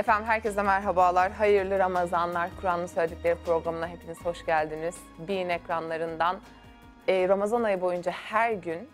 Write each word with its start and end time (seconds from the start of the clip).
Efendim 0.00 0.28
herkese 0.28 0.62
merhabalar. 0.62 1.32
Hayırlı 1.32 1.78
Ramazanlar. 1.78 2.50
Kur'an'ın 2.60 2.86
söyledikleri 2.86 3.34
programına 3.34 3.88
hepiniz 3.88 4.24
hoş 4.24 4.46
geldiniz. 4.46 4.96
Bean 5.18 5.48
ekranlarından 5.48 6.40
e, 7.08 7.28
Ramazan 7.28 7.62
ayı 7.62 7.80
boyunca 7.80 8.12
her 8.12 8.52
gün 8.52 8.88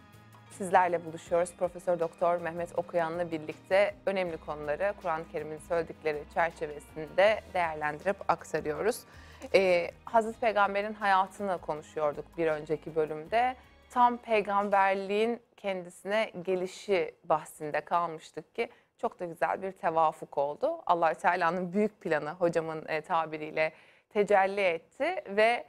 sizlerle 0.51 1.05
buluşuyoruz. 1.05 1.51
Profesör 1.59 2.01
Doktor 2.01 2.41
Mehmet 2.41 2.79
Okuyan'la 2.79 3.31
birlikte 3.31 3.95
önemli 4.07 4.37
konuları 4.37 4.95
Kur'an-ı 5.03 5.25
Kerim'in 5.33 5.59
söyledikleri 5.59 6.23
çerçevesinde 6.35 7.41
değerlendirip 7.55 8.17
aktarıyoruz. 8.29 9.01
E, 9.55 9.91
Hazreti 10.05 10.41
Peygamber'in 10.41 10.95
hayatını 10.95 11.59
konuşuyorduk 11.59 12.39
bir 12.39 12.47
önceki 12.47 12.97
bölümde. 12.97 13.57
Tam 13.91 14.17
peygamberliğin 14.17 15.41
kendisine 15.57 16.31
gelişi 16.43 17.15
bahsinde 17.25 17.81
kalmıştık 17.81 18.55
ki 18.55 18.71
çok 18.99 19.21
da 19.21 19.25
güzel 19.25 19.63
bir 19.63 19.73
tevafuk 19.73 20.39
oldu. 20.39 20.83
allah 20.87 21.15
Teala'nın 21.15 21.73
büyük 21.73 22.01
planı 22.01 22.31
hocamın 22.31 22.85
e, 22.89 23.01
tabiriyle 23.01 23.73
tecelli 24.11 24.61
etti 24.61 25.23
ve 25.29 25.67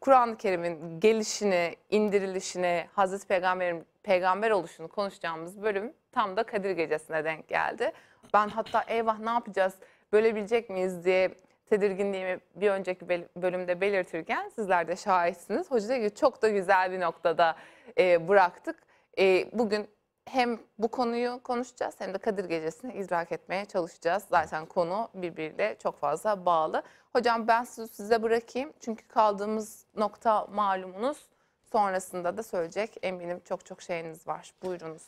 Kur'an-ı 0.00 0.36
Kerim'in 0.36 1.00
gelişini, 1.00 1.76
indirilişini, 1.90 2.86
Hazreti 2.92 3.26
Peygamber'in 3.26 3.86
peygamber 4.02 4.50
oluşunu 4.50 4.88
konuşacağımız 4.88 5.62
bölüm 5.62 5.92
tam 6.12 6.36
da 6.36 6.42
Kadir 6.42 6.70
Gecesi'ne 6.70 7.24
denk 7.24 7.48
geldi. 7.48 7.92
Ben 8.34 8.48
hatta 8.48 8.84
eyvah 8.88 9.18
ne 9.18 9.30
yapacağız, 9.30 9.74
bölebilecek 10.12 10.70
miyiz 10.70 11.04
diye 11.04 11.34
tedirginliğimi 11.66 12.40
bir 12.54 12.70
önceki 12.70 13.08
bölümde 13.36 13.80
belirtirken 13.80 14.48
sizler 14.48 14.88
de 14.88 14.96
şahitsiniz. 14.96 15.70
Hoca 15.70 16.10
çok 16.10 16.42
da 16.42 16.48
güzel 16.48 16.92
bir 16.92 17.00
noktada 17.00 17.56
e, 17.98 18.28
bıraktık. 18.28 18.76
E, 19.18 19.46
bugün 19.52 19.88
hem 20.24 20.60
bu 20.78 20.88
konuyu 20.88 21.40
konuşacağız 21.44 21.94
hem 21.98 22.14
de 22.14 22.18
Kadir 22.18 22.44
Gecesi'ni 22.44 22.94
idrak 22.94 23.32
etmeye 23.32 23.64
çalışacağız. 23.64 24.24
Zaten 24.30 24.66
konu 24.66 25.08
birbiriyle 25.14 25.76
çok 25.82 25.98
fazla 26.00 26.46
bağlı. 26.46 26.82
Hocam 27.12 27.48
ben 27.48 27.64
sizi 27.64 27.94
size 27.94 28.22
bırakayım. 28.22 28.72
Çünkü 28.80 29.08
kaldığımız 29.08 29.84
nokta 29.96 30.46
malumunuz. 30.46 31.18
Sonrasında 31.72 32.36
da 32.36 32.42
söyleyecek 32.42 32.96
eminim 33.02 33.40
çok 33.44 33.66
çok 33.66 33.82
şeyiniz 33.82 34.28
var. 34.28 34.52
Buyurunuz. 34.62 35.02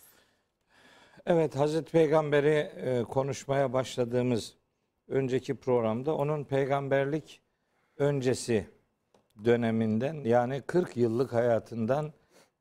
Evet 1.26 1.56
Hazreti 1.56 1.92
Peygamber'i 1.92 2.72
e, 2.76 3.02
konuşmaya 3.02 3.72
başladığımız 3.72 4.54
önceki 5.08 5.54
programda 5.54 6.14
onun 6.14 6.44
peygamberlik 6.44 7.40
öncesi 7.98 8.66
döneminden 9.44 10.14
yani 10.14 10.62
40 10.62 10.96
yıllık 10.96 11.32
hayatından 11.32 12.12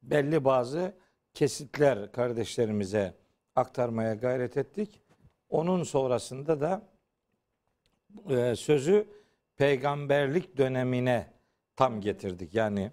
belli 0.04 0.46
bazı 0.46 0.94
kesitler 1.34 2.12
kardeşlerimize 2.12 3.14
aktarmaya 3.56 4.14
gayret 4.14 4.58
ettik. 4.58 5.02
Onun 5.50 5.84
sonrasında 5.84 6.62
da 6.62 6.82
e, 8.30 8.56
sözü 8.56 9.08
peygamberlik 9.58 10.58
dönemine 10.58 11.34
tam 11.76 12.02
getirdik. 12.02 12.56
Yani 12.56 12.92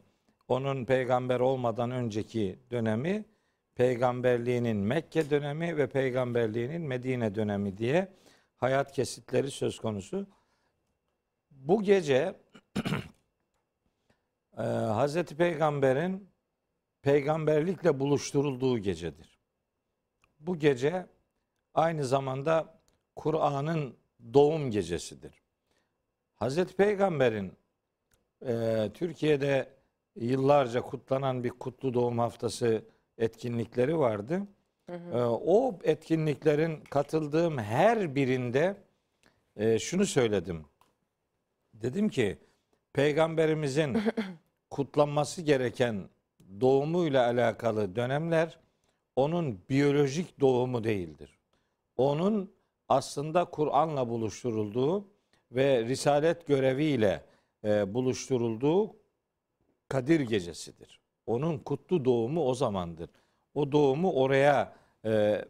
onun 0.48 0.84
peygamber 0.84 1.40
olmadan 1.40 1.90
önceki 1.90 2.58
dönemi, 2.70 3.24
peygamberliğinin 3.74 4.76
Mekke 4.76 5.30
dönemi 5.30 5.76
ve 5.76 5.86
peygamberliğinin 5.86 6.82
Medine 6.82 7.34
dönemi 7.34 7.78
diye 7.78 8.08
hayat 8.56 8.92
kesitleri 8.92 9.50
söz 9.50 9.78
konusu. 9.78 10.26
Bu 11.50 11.82
gece 11.82 12.34
e, 14.58 14.62
Hazreti 14.62 15.36
Peygamber'in 15.36 16.27
peygamberlikle 17.08 18.00
buluşturulduğu 18.00 18.78
gecedir. 18.78 19.38
Bu 20.40 20.58
gece 20.58 21.06
aynı 21.74 22.04
zamanda 22.04 22.78
Kur'an'ın 23.16 23.96
doğum 24.34 24.70
gecesidir. 24.70 25.42
Hazreti 26.34 26.76
Peygamber'in 26.76 27.52
e, 28.46 28.90
Türkiye'de 28.94 29.68
yıllarca 30.16 30.80
kutlanan 30.80 31.44
bir 31.44 31.50
kutlu 31.50 31.94
doğum 31.94 32.18
haftası 32.18 32.84
etkinlikleri 33.18 33.98
vardı. 33.98 34.42
Hı 34.86 34.96
hı. 34.96 35.18
E, 35.18 35.24
o 35.26 35.78
etkinliklerin 35.82 36.80
katıldığım 36.80 37.58
her 37.58 38.14
birinde 38.14 38.76
e, 39.56 39.78
şunu 39.78 40.06
söyledim. 40.06 40.64
Dedim 41.74 42.08
ki 42.08 42.38
peygamberimizin 42.92 43.98
kutlanması 44.70 45.42
gereken 45.42 46.08
doğumuyla 46.60 47.26
alakalı 47.26 47.96
dönemler 47.96 48.58
onun 49.16 49.60
biyolojik 49.70 50.40
doğumu 50.40 50.84
değildir. 50.84 51.38
Onun 51.96 52.52
aslında 52.88 53.44
Kur'an'la 53.44 54.08
buluşturulduğu 54.08 55.04
ve 55.52 55.84
risalet 55.84 56.46
göreviyle 56.46 57.24
e, 57.64 57.94
buluşturulduğu 57.94 58.96
Kadir 59.88 60.20
gecesidir. 60.20 61.00
Onun 61.26 61.58
kutlu 61.58 62.04
doğumu 62.04 62.44
o 62.44 62.54
zamandır. 62.54 63.10
O 63.54 63.72
doğumu 63.72 64.12
oraya 64.12 64.76
e, 65.04 65.44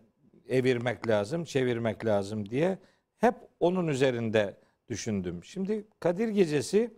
evirmek 0.48 1.08
lazım, 1.08 1.44
çevirmek 1.44 2.06
lazım 2.06 2.50
diye 2.50 2.78
hep 3.18 3.34
onun 3.60 3.88
üzerinde 3.88 4.56
düşündüm. 4.88 5.44
Şimdi 5.44 5.84
Kadir 6.00 6.28
gecesi 6.28 6.94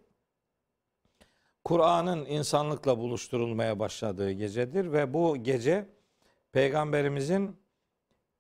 Kur'an'ın 1.64 2.26
insanlıkla 2.26 2.98
buluşturulmaya 2.98 3.78
başladığı 3.78 4.32
gecedir 4.32 4.92
ve 4.92 5.14
bu 5.14 5.36
gece 5.36 5.86
Peygamberimizin 6.52 7.56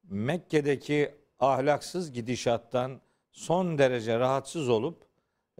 Mekke'deki 0.04 1.14
ahlaksız 1.38 2.12
gidişattan 2.12 3.00
son 3.32 3.78
derece 3.78 4.18
rahatsız 4.18 4.68
olup 4.68 5.04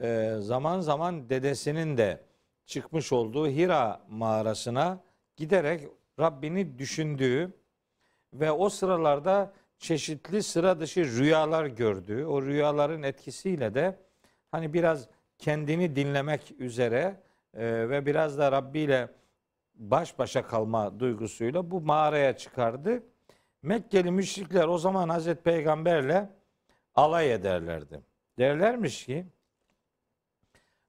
e, 0.02 0.34
zaman 0.38 0.80
zaman 0.80 1.30
dedesinin 1.30 1.96
de 1.96 2.20
çıkmış 2.66 3.12
olduğu 3.12 3.48
Hira 3.48 4.00
mağarasına 4.08 5.00
giderek 5.36 5.88
Rabbini 6.20 6.78
düşündüğü 6.78 7.52
ve 8.32 8.50
o 8.52 8.68
sıralarda 8.68 9.52
çeşitli 9.78 10.42
sıra 10.42 10.80
dışı 10.80 11.04
rüyalar 11.04 11.66
gördüğü, 11.66 12.24
o 12.24 12.42
rüyaların 12.42 13.02
etkisiyle 13.02 13.74
de 13.74 13.98
hani 14.50 14.72
biraz 14.72 15.08
kendini 15.38 15.96
dinlemek 15.96 16.54
üzere 16.58 17.16
e, 17.54 17.88
ve 17.88 18.06
biraz 18.06 18.38
da 18.38 18.52
Rabbi 18.52 18.78
ile 18.78 19.08
baş 19.74 20.18
başa 20.18 20.46
kalma 20.46 21.00
duygusuyla 21.00 21.70
bu 21.70 21.80
mağaraya 21.80 22.36
çıkardı. 22.36 23.02
Mekkeli 23.62 24.10
müşrikler 24.10 24.68
o 24.68 24.78
zaman 24.78 25.08
Hazreti 25.08 25.42
Peygamberle 25.42 26.28
alay 26.94 27.32
ederlerdi. 27.32 28.00
Derlermiş 28.38 29.06
ki 29.06 29.26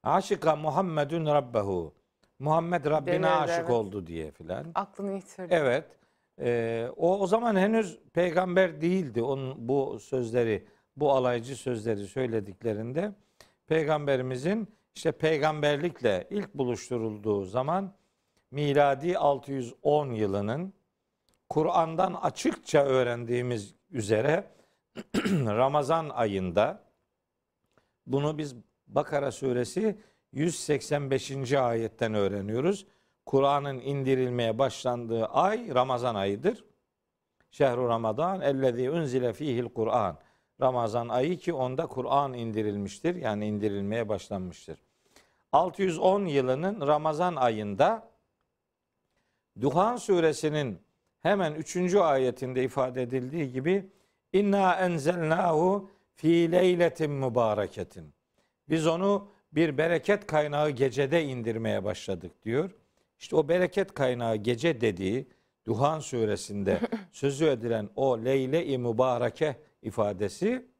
Aşıka 0.03 0.55
Muhammedun 0.55 1.25
Rabbehu. 1.25 1.93
Muhammed 2.39 2.85
Rabbine 2.85 3.13
Denirdi, 3.13 3.27
aşık 3.27 3.59
evet. 3.59 3.69
oldu 3.69 4.07
diye 4.07 4.31
filan. 4.31 4.65
Aklını 4.75 5.11
yitirdi. 5.11 5.47
Evet. 5.49 5.85
E, 6.39 6.87
o 6.97 7.19
o 7.19 7.27
zaman 7.27 7.55
henüz 7.55 7.99
peygamber 8.13 8.81
değildi. 8.81 9.23
Onun 9.23 9.67
bu 9.67 9.99
sözleri, 9.99 10.67
bu 10.97 11.11
alaycı 11.11 11.55
sözleri 11.55 12.07
söylediklerinde 12.07 13.11
peygamberimizin 13.67 14.67
işte 14.95 15.11
peygamberlikle 15.11 16.27
ilk 16.29 16.53
buluşturulduğu 16.53 17.45
zaman 17.45 17.93
miladi 18.51 19.17
610 19.17 20.11
yılının 20.11 20.73
Kur'an'dan 21.49 22.13
açıkça 22.13 22.83
öğrendiğimiz 22.85 23.75
üzere 23.91 24.47
Ramazan 25.31 26.09
ayında 26.09 26.83
bunu 28.07 28.37
biz 28.37 28.55
Bakara 28.87 29.31
suresi 29.31 29.97
185. 30.31 31.53
ayetten 31.53 32.13
öğreniyoruz. 32.13 32.85
Kur'an'ın 33.25 33.79
indirilmeye 33.79 34.59
başlandığı 34.59 35.25
ay 35.25 35.75
Ramazan 35.75 36.15
ayıdır. 36.15 36.65
Şehru 37.51 37.89
Ramazan 37.89 38.41
ellezî 38.41 38.91
unzile 38.91 39.33
fihil 39.33 39.69
Kur'an. 39.69 40.17
Ramazan 40.61 41.09
ayı 41.09 41.37
ki 41.37 41.53
onda 41.53 41.87
Kur'an 41.87 42.33
indirilmiştir. 42.33 43.15
Yani 43.15 43.47
indirilmeye 43.47 44.09
başlanmıştır. 44.09 44.79
610 45.51 46.25
yılının 46.25 46.87
Ramazan 46.87 47.35
ayında 47.35 48.11
Duhan 49.61 49.97
suresinin 49.97 50.79
hemen 51.19 51.53
3. 51.53 51.95
ayetinde 51.95 52.63
ifade 52.63 53.01
edildiği 53.01 53.51
gibi 53.51 53.89
inna 54.33 54.75
enzelnahu 54.75 55.89
fi 56.15 56.51
leyletin 56.51 57.11
mübareketin. 57.11 58.13
Biz 58.69 58.87
onu 58.87 59.27
bir 59.51 59.77
bereket 59.77 60.27
kaynağı 60.27 60.69
gecede 60.69 61.23
indirmeye 61.23 61.83
başladık 61.83 62.31
diyor. 62.43 62.71
İşte 63.19 63.35
o 63.35 63.47
bereket 63.47 63.93
kaynağı 63.93 64.35
gece 64.35 64.81
dediği 64.81 65.27
Duhan 65.65 65.99
suresinde 65.99 66.79
sözü 67.11 67.45
edilen 67.45 67.89
o 67.95 68.25
leyle-i 68.25 68.77
mübareke 68.77 69.55
ifadesi 69.81 70.71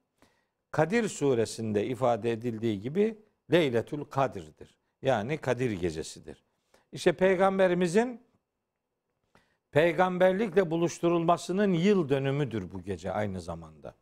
Kadir 0.72 1.10
suresinde 1.10 1.86
ifade 1.86 2.32
edildiği 2.32 2.82
gibi 2.82 3.18
Leyletül 3.52 4.04
Kadir'dir. 4.04 4.78
Yani 5.02 5.38
Kadir 5.38 5.72
gecesidir. 5.72 6.44
İşte 6.92 7.12
peygamberimizin 7.12 8.22
peygamberlikle 9.72 10.72
buluşturulmasının 10.72 11.74
yıl 11.74 12.10
dönümüdür 12.10 12.72
bu 12.72 12.82
gece 12.82 13.12
aynı 13.12 13.42
zamanda. 13.42 13.96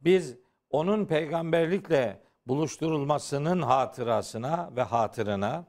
Biz 0.00 0.36
onun 0.70 1.04
peygamberlikle 1.04 2.20
buluşturulmasının 2.46 3.62
hatırasına 3.62 4.70
ve 4.76 4.82
hatırına 4.82 5.64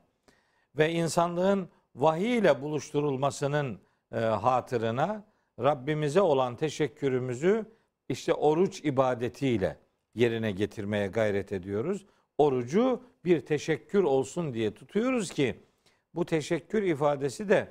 ve 0.78 0.92
insanlığın 0.92 1.70
vahiy 1.96 2.38
ile 2.38 2.62
buluşturulmasının 2.62 3.80
e, 4.12 4.20
hatırına 4.20 5.24
Rabbimize 5.60 6.22
olan 6.22 6.56
teşekkürümüzü 6.56 7.66
işte 8.10 8.34
oruç 8.34 8.86
ibadetiyle 8.86 9.78
yerine 10.16 10.52
getirmeye 10.52 11.08
gayret 11.08 11.52
ediyoruz. 11.52 12.06
Orucu 12.42 13.02
bir 13.26 13.40
teşekkür 13.40 14.04
olsun 14.04 14.54
diye 14.54 14.74
tutuyoruz 14.74 15.32
ki 15.32 15.56
bu 16.16 16.26
teşekkür 16.26 16.84
ifadesi 16.84 17.50
de 17.50 17.68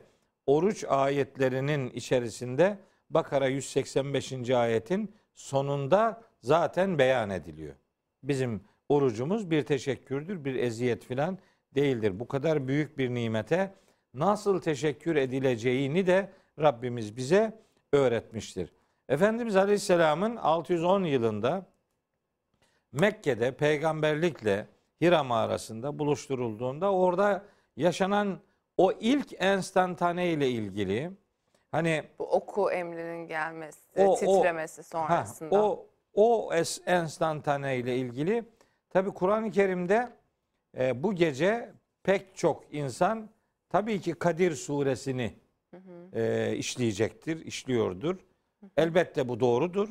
oruç 0.47 0.85
ayetlerinin 0.89 1.91
içerisinde 1.91 2.79
Bakara 3.11 3.47
185. 3.49 4.51
ayetin 4.51 5.15
sonunda 5.35 6.23
zaten 6.41 6.99
beyan 6.99 7.31
ediliyor. 7.31 7.75
Bizim 8.23 8.61
orucumuz 8.89 9.51
bir 9.51 9.63
teşekkürdür, 9.63 10.45
bir 10.45 10.55
eziyet 10.55 11.05
filan 11.05 11.39
değildir. 11.75 12.21
Bu 12.21 12.29
kadar 12.29 12.69
büyük 12.69 12.99
bir 12.99 13.15
nimete 13.15 13.75
nasıl 14.15 14.61
teşekkür 14.61 15.17
edileceğini 15.17 16.07
de 16.07 16.33
Rabbimiz 16.59 17.17
bize 17.17 17.59
öğretmiştir. 17.93 18.73
Efendimiz 19.09 19.57
Aleyhisselam'ın 19.57 20.37
610 20.37 21.05
yılında 21.05 21.67
Mekke'de 22.93 23.57
peygamberlikle 23.57 24.67
Hira 25.01 25.25
mağarasında 25.25 25.99
buluşturulduğunda 25.99 26.93
orada 26.93 27.45
yaşanan 27.77 28.39
o 28.77 28.93
ilk 29.01 29.43
enstantane 29.43 30.31
ile 30.31 30.49
ilgili 30.51 31.11
hani 31.71 32.03
Bu 32.19 32.25
oku 32.25 32.71
emrinin 32.71 33.27
gelmesi, 33.27 33.79
O- 33.99 34.13
o- 34.13 34.17
titremesi 34.17 34.83
ha, 34.83 34.83
sonrasında. 34.83 35.63
o 35.63 35.87
o 36.15 36.51
es 36.55 36.81
enstantane 36.87 37.77
ile 37.79 37.97
ilgili 37.97 38.45
tabi 38.91 39.11
Kur'an-ı 39.11 39.51
Kerim'de 39.51 40.09
e, 40.79 41.03
bu 41.03 41.15
gece 41.15 41.73
pek 42.03 42.37
çok 42.37 42.75
insan 42.75 43.31
tabii 43.69 44.01
ki 44.01 44.13
Kadir 44.13 44.55
suresini 44.55 45.35
e, 46.15 46.53
işleyecektir, 46.57 47.47
işliyordur. 47.47 48.17
Elbette 48.77 49.29
bu 49.29 49.41
doğrudur. 49.41 49.89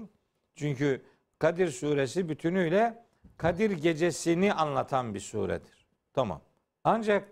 Çünkü 0.56 1.02
Kadir 1.40 1.72
suresi 1.72 2.30
bütünüyle 2.30 3.04
Kadir 3.38 3.72
gecesini 3.72 4.54
anlatan 4.54 5.14
bir 5.14 5.20
suredir. 5.20 5.88
Tamam. 6.14 6.42
Ancak 6.84 7.30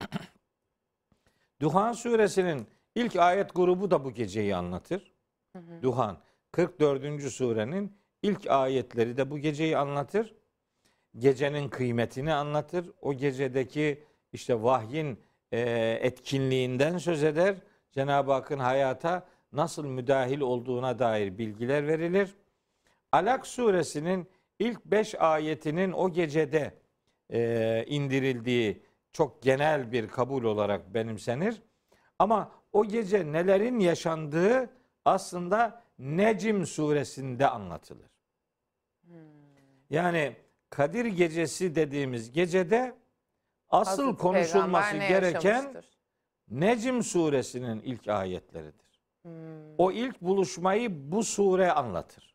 Duhan 1.60 1.92
suresinin 1.92 2.66
ilk 2.94 3.16
ayet 3.16 3.54
grubu 3.54 3.90
da 3.90 4.04
bu 4.04 4.10
geceyi 4.10 4.56
anlatır. 4.56 5.12
Duhan 5.82 6.18
44. 6.52 7.22
surenin 7.22 7.96
ilk 8.22 8.50
ayetleri 8.50 9.16
de 9.16 9.30
bu 9.30 9.38
geceyi 9.38 9.78
anlatır. 9.78 10.34
Gecenin 11.18 11.68
kıymetini 11.68 12.32
anlatır. 12.32 12.90
O 13.00 13.14
gecedeki 13.14 14.04
işte 14.32 14.62
vahyin 14.62 15.20
e, 15.52 15.60
etkinliğinden 16.00 16.98
söz 16.98 17.24
eder. 17.24 17.56
Cenab-ı 17.92 18.32
Hakk'ın 18.32 18.58
hayata 18.58 19.26
nasıl 19.52 19.86
müdahil 19.86 20.40
olduğuna 20.40 20.98
dair 20.98 21.38
bilgiler 21.38 21.86
verilir. 21.86 22.34
Alak 23.12 23.46
suresinin 23.46 24.28
ilk 24.58 24.84
beş 24.84 25.14
ayetinin 25.14 25.92
o 25.92 26.12
gecede 26.12 26.74
e, 27.32 27.84
indirildiği 27.86 28.82
çok 29.12 29.42
genel 29.42 29.92
bir 29.92 30.08
kabul 30.08 30.44
olarak 30.44 30.94
benimsenir. 30.94 31.62
Ama 32.18 32.52
o 32.72 32.84
gece 32.84 33.32
nelerin 33.32 33.78
yaşandığı 33.78 34.70
aslında 35.04 35.82
Necim 35.98 36.66
suresinde 36.66 37.46
anlatılır. 37.46 38.10
Yani 39.90 40.36
Kadir 40.70 41.04
gecesi 41.04 41.74
dediğimiz 41.74 42.32
gecede 42.32 42.94
asıl 43.68 44.02
Hazreti 44.02 44.22
konuşulması 44.22 44.96
gereken? 44.96 45.82
Necim 46.48 47.02
suresinin 47.02 47.80
ilk 47.80 48.08
ayetleridir. 48.08 49.00
Hmm. 49.22 49.30
O 49.78 49.92
ilk 49.92 50.20
buluşmayı 50.20 51.12
bu 51.12 51.24
sure 51.24 51.72
anlatır. 51.72 52.31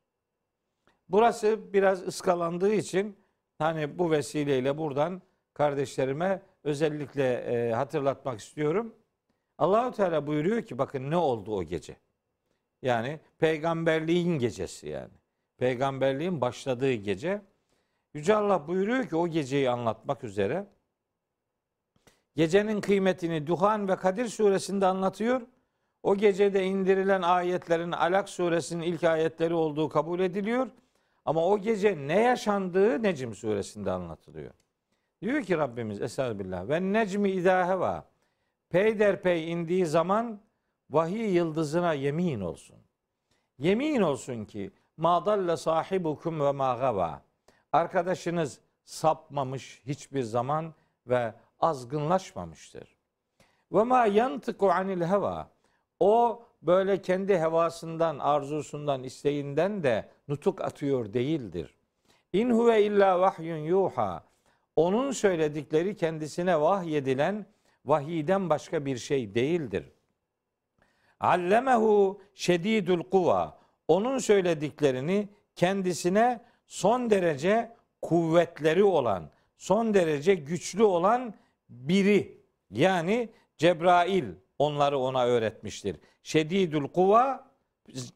Burası 1.09 1.74
biraz 1.74 2.07
ıskalandığı 2.07 2.74
için 2.74 3.15
hani 3.57 4.00
bu 4.00 4.12
vesileyle 4.12 4.77
buradan 4.77 5.21
kardeşlerime 5.54 6.42
özellikle 6.63 7.33
e, 7.33 7.71
hatırlatmak 7.74 8.39
istiyorum. 8.39 8.95
Allahu 9.57 9.92
Teala 9.92 10.27
buyuruyor 10.27 10.62
ki 10.62 10.77
bakın 10.77 11.12
ne 11.12 11.18
oldu 11.18 11.56
o 11.56 11.63
gece? 11.63 11.98
Yani 12.81 13.19
peygamberliğin 13.38 14.39
gecesi 14.39 14.89
yani. 14.89 15.13
Peygamberliğin 15.57 16.42
başladığı 16.42 16.94
gece. 16.94 17.42
Yüce 18.13 18.36
Allah 18.36 18.68
buyuruyor 18.68 19.10
ki 19.10 19.15
o 19.15 19.27
geceyi 19.27 19.69
anlatmak 19.69 20.24
üzere 20.24 20.68
gecenin 22.36 22.81
kıymetini 22.81 23.48
Duhan 23.48 23.88
ve 23.88 23.95
Kadir 23.95 24.27
suresinde 24.27 24.86
anlatıyor. 24.86 25.42
O 26.03 26.15
gecede 26.15 26.63
indirilen 26.63 27.21
ayetlerin 27.21 27.92
Alak 27.92 28.30
suresinin 28.30 28.83
ilk 28.83 29.03
ayetleri 29.03 29.53
olduğu 29.53 29.89
kabul 29.89 30.19
ediliyor. 30.19 30.68
Ama 31.27 31.45
o 31.45 31.57
gece 31.57 32.07
ne 32.07 32.21
yaşandığı 32.21 33.03
Necm 33.03 33.33
suresinde 33.33 33.91
anlatılıyor. 33.91 34.53
Diyor 35.21 35.44
ki 35.44 35.57
Rabbimiz 35.57 36.01
Estağfirullah 36.01 36.69
ve 36.69 36.94
necmi 36.94 37.31
idâ 37.31 37.68
heva 37.68 38.06
peyderpey 38.69 39.51
indiği 39.51 39.85
zaman 39.85 40.39
vahiy 40.89 41.35
yıldızına 41.35 41.94
yemin 41.94 42.41
olsun. 42.41 42.75
Yemin 43.57 44.01
olsun 44.01 44.45
ki 44.45 44.71
ma 44.97 45.25
dalle 45.25 45.57
sahibukum 45.57 46.39
ve 46.39 46.51
ma. 46.51 47.21
Arkadaşınız 47.71 48.59
sapmamış 48.83 49.81
hiçbir 49.85 50.24
zaman 50.24 50.74
ve 51.07 51.33
azgınlaşmamıştır. 51.59 52.95
Ve 53.71 53.83
ma 53.83 54.06
yantıku 54.06 54.71
anil 54.71 55.01
heva. 55.01 55.50
O 56.00 56.44
böyle 56.62 57.01
kendi 57.01 57.38
hevasından, 57.38 58.19
arzusundan, 58.19 59.04
isteğinden 59.04 59.83
de 59.83 60.09
nutuk 60.27 60.62
atıyor 60.62 61.13
değildir. 61.13 61.75
İn 62.33 62.50
huve 62.50 62.83
illa 62.83 63.19
vahyun 63.19 63.57
yuha. 63.57 64.24
Onun 64.75 65.12
söyledikleri 65.12 65.95
kendisine 65.95 66.62
vahyedilen 66.62 67.45
vahiyden 67.86 68.50
başka 68.50 68.86
bir 68.86 68.98
şey 68.98 69.36
değildir. 69.36 69.92
Allemehu 71.19 72.21
şedidul 72.33 73.03
kuva. 73.03 73.60
Onun 73.88 74.18
söylediklerini 74.18 75.30
kendisine 75.56 76.42
son 76.68 77.10
derece 77.10 77.75
kuvvetleri 78.01 78.83
olan, 78.83 79.29
son 79.58 79.93
derece 79.93 80.36
güçlü 80.36 80.84
olan 80.84 81.34
biri 81.70 82.41
yani 82.72 83.29
Cebrail 83.58 84.25
onları 84.60 85.00
ona 85.00 85.25
öğretmiştir. 85.25 85.98
Şedidül 86.27 86.88
kuva 86.88 87.51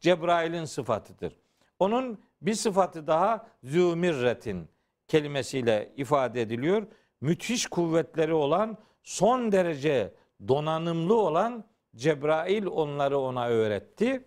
Cebrail'in 0.00 0.64
sıfatıdır. 0.64 1.36
Onun 1.78 2.22
bir 2.42 2.54
sıfatı 2.54 3.06
daha 3.06 3.46
zümirretin 3.62 4.68
kelimesiyle 5.08 5.92
ifade 5.96 6.42
ediliyor. 6.42 6.86
Müthiş 7.20 7.66
kuvvetleri 7.66 8.34
olan, 8.34 8.78
son 9.02 9.52
derece 9.52 10.14
donanımlı 10.48 11.14
olan 11.14 11.64
Cebrail 11.96 12.66
onları 12.66 13.18
ona 13.18 13.48
öğretti. 13.48 14.24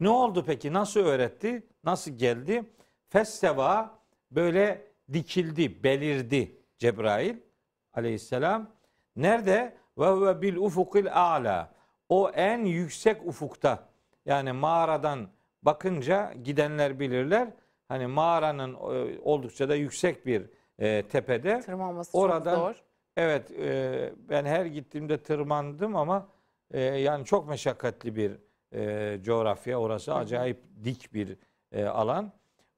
Ne 0.00 0.08
oldu 0.08 0.44
peki? 0.46 0.72
Nasıl 0.72 1.00
öğretti? 1.00 1.66
Nasıl 1.84 2.10
geldi? 2.10 2.72
Festeva 3.08 3.98
böyle 4.30 4.92
dikildi, 5.12 5.84
belirdi 5.84 6.56
Cebrail 6.78 7.36
aleyhisselam. 7.92 8.70
Nerede? 9.16 9.76
Ve 9.98 10.06
huve 10.06 10.42
bil 10.42 10.56
ufukil 10.56 11.12
a'la. 11.12 11.77
O 12.08 12.30
en 12.30 12.64
yüksek 12.64 13.26
ufukta. 13.26 13.88
Yani 14.26 14.52
mağaradan 14.52 15.28
bakınca 15.62 16.32
gidenler 16.44 17.00
bilirler. 17.00 17.48
Hani 17.88 18.06
mağaranın 18.06 18.74
e, 18.74 19.18
oldukça 19.22 19.68
da 19.68 19.74
yüksek 19.74 20.26
bir 20.26 20.42
e, 20.78 21.02
tepede. 21.02 21.60
Tırmanması 21.60 22.18
Oradan- 22.18 22.54
çok 22.54 22.64
zor. 22.64 22.82
Evet, 23.16 23.50
e, 23.50 24.12
ben 24.28 24.44
her 24.44 24.66
gittiğimde 24.66 25.22
tırmandım 25.22 25.96
ama 25.96 26.28
e, 26.70 26.80
yani 26.80 27.24
çok 27.24 27.48
meşakkatli 27.48 28.16
bir 28.16 28.32
e, 28.74 29.22
coğrafya. 29.22 29.78
Orası 29.80 30.14
acayip 30.14 30.62
dik 30.84 31.14
bir 31.14 31.36
e, 31.72 31.84
alan. 31.84 32.32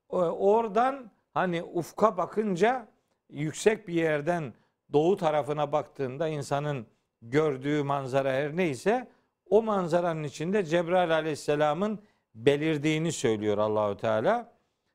O- 0.08 0.18
oradan 0.18 1.10
hani 1.34 1.62
ufka 1.62 2.16
bakınca 2.16 2.88
yüksek 3.30 3.88
bir 3.88 3.94
yerden 3.94 4.54
doğu 4.92 5.16
tarafına 5.16 5.72
baktığında 5.72 6.28
insanın 6.28 6.86
gördüğü 7.22 7.82
manzara 7.82 8.32
her 8.32 8.56
neyse 8.56 9.08
o 9.50 9.62
manzaranın 9.62 10.24
içinde 10.24 10.64
Cebrail 10.64 11.14
aleyhisselamın 11.14 12.00
belirdiğini 12.34 13.12
söylüyor 13.12 13.58
Allahü 13.58 13.96
Teala. 13.96 14.52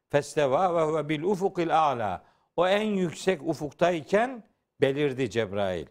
Festeva 0.10 0.76
ve 0.76 0.92
huve 0.92 1.10
bil 1.10 1.24
ufukil 1.24 1.80
a'la. 1.80 2.24
O 2.56 2.68
en 2.68 2.84
yüksek 2.84 3.42
ufuktayken 3.44 4.44
belirdi 4.82 5.30
Cebrail. 5.30 5.86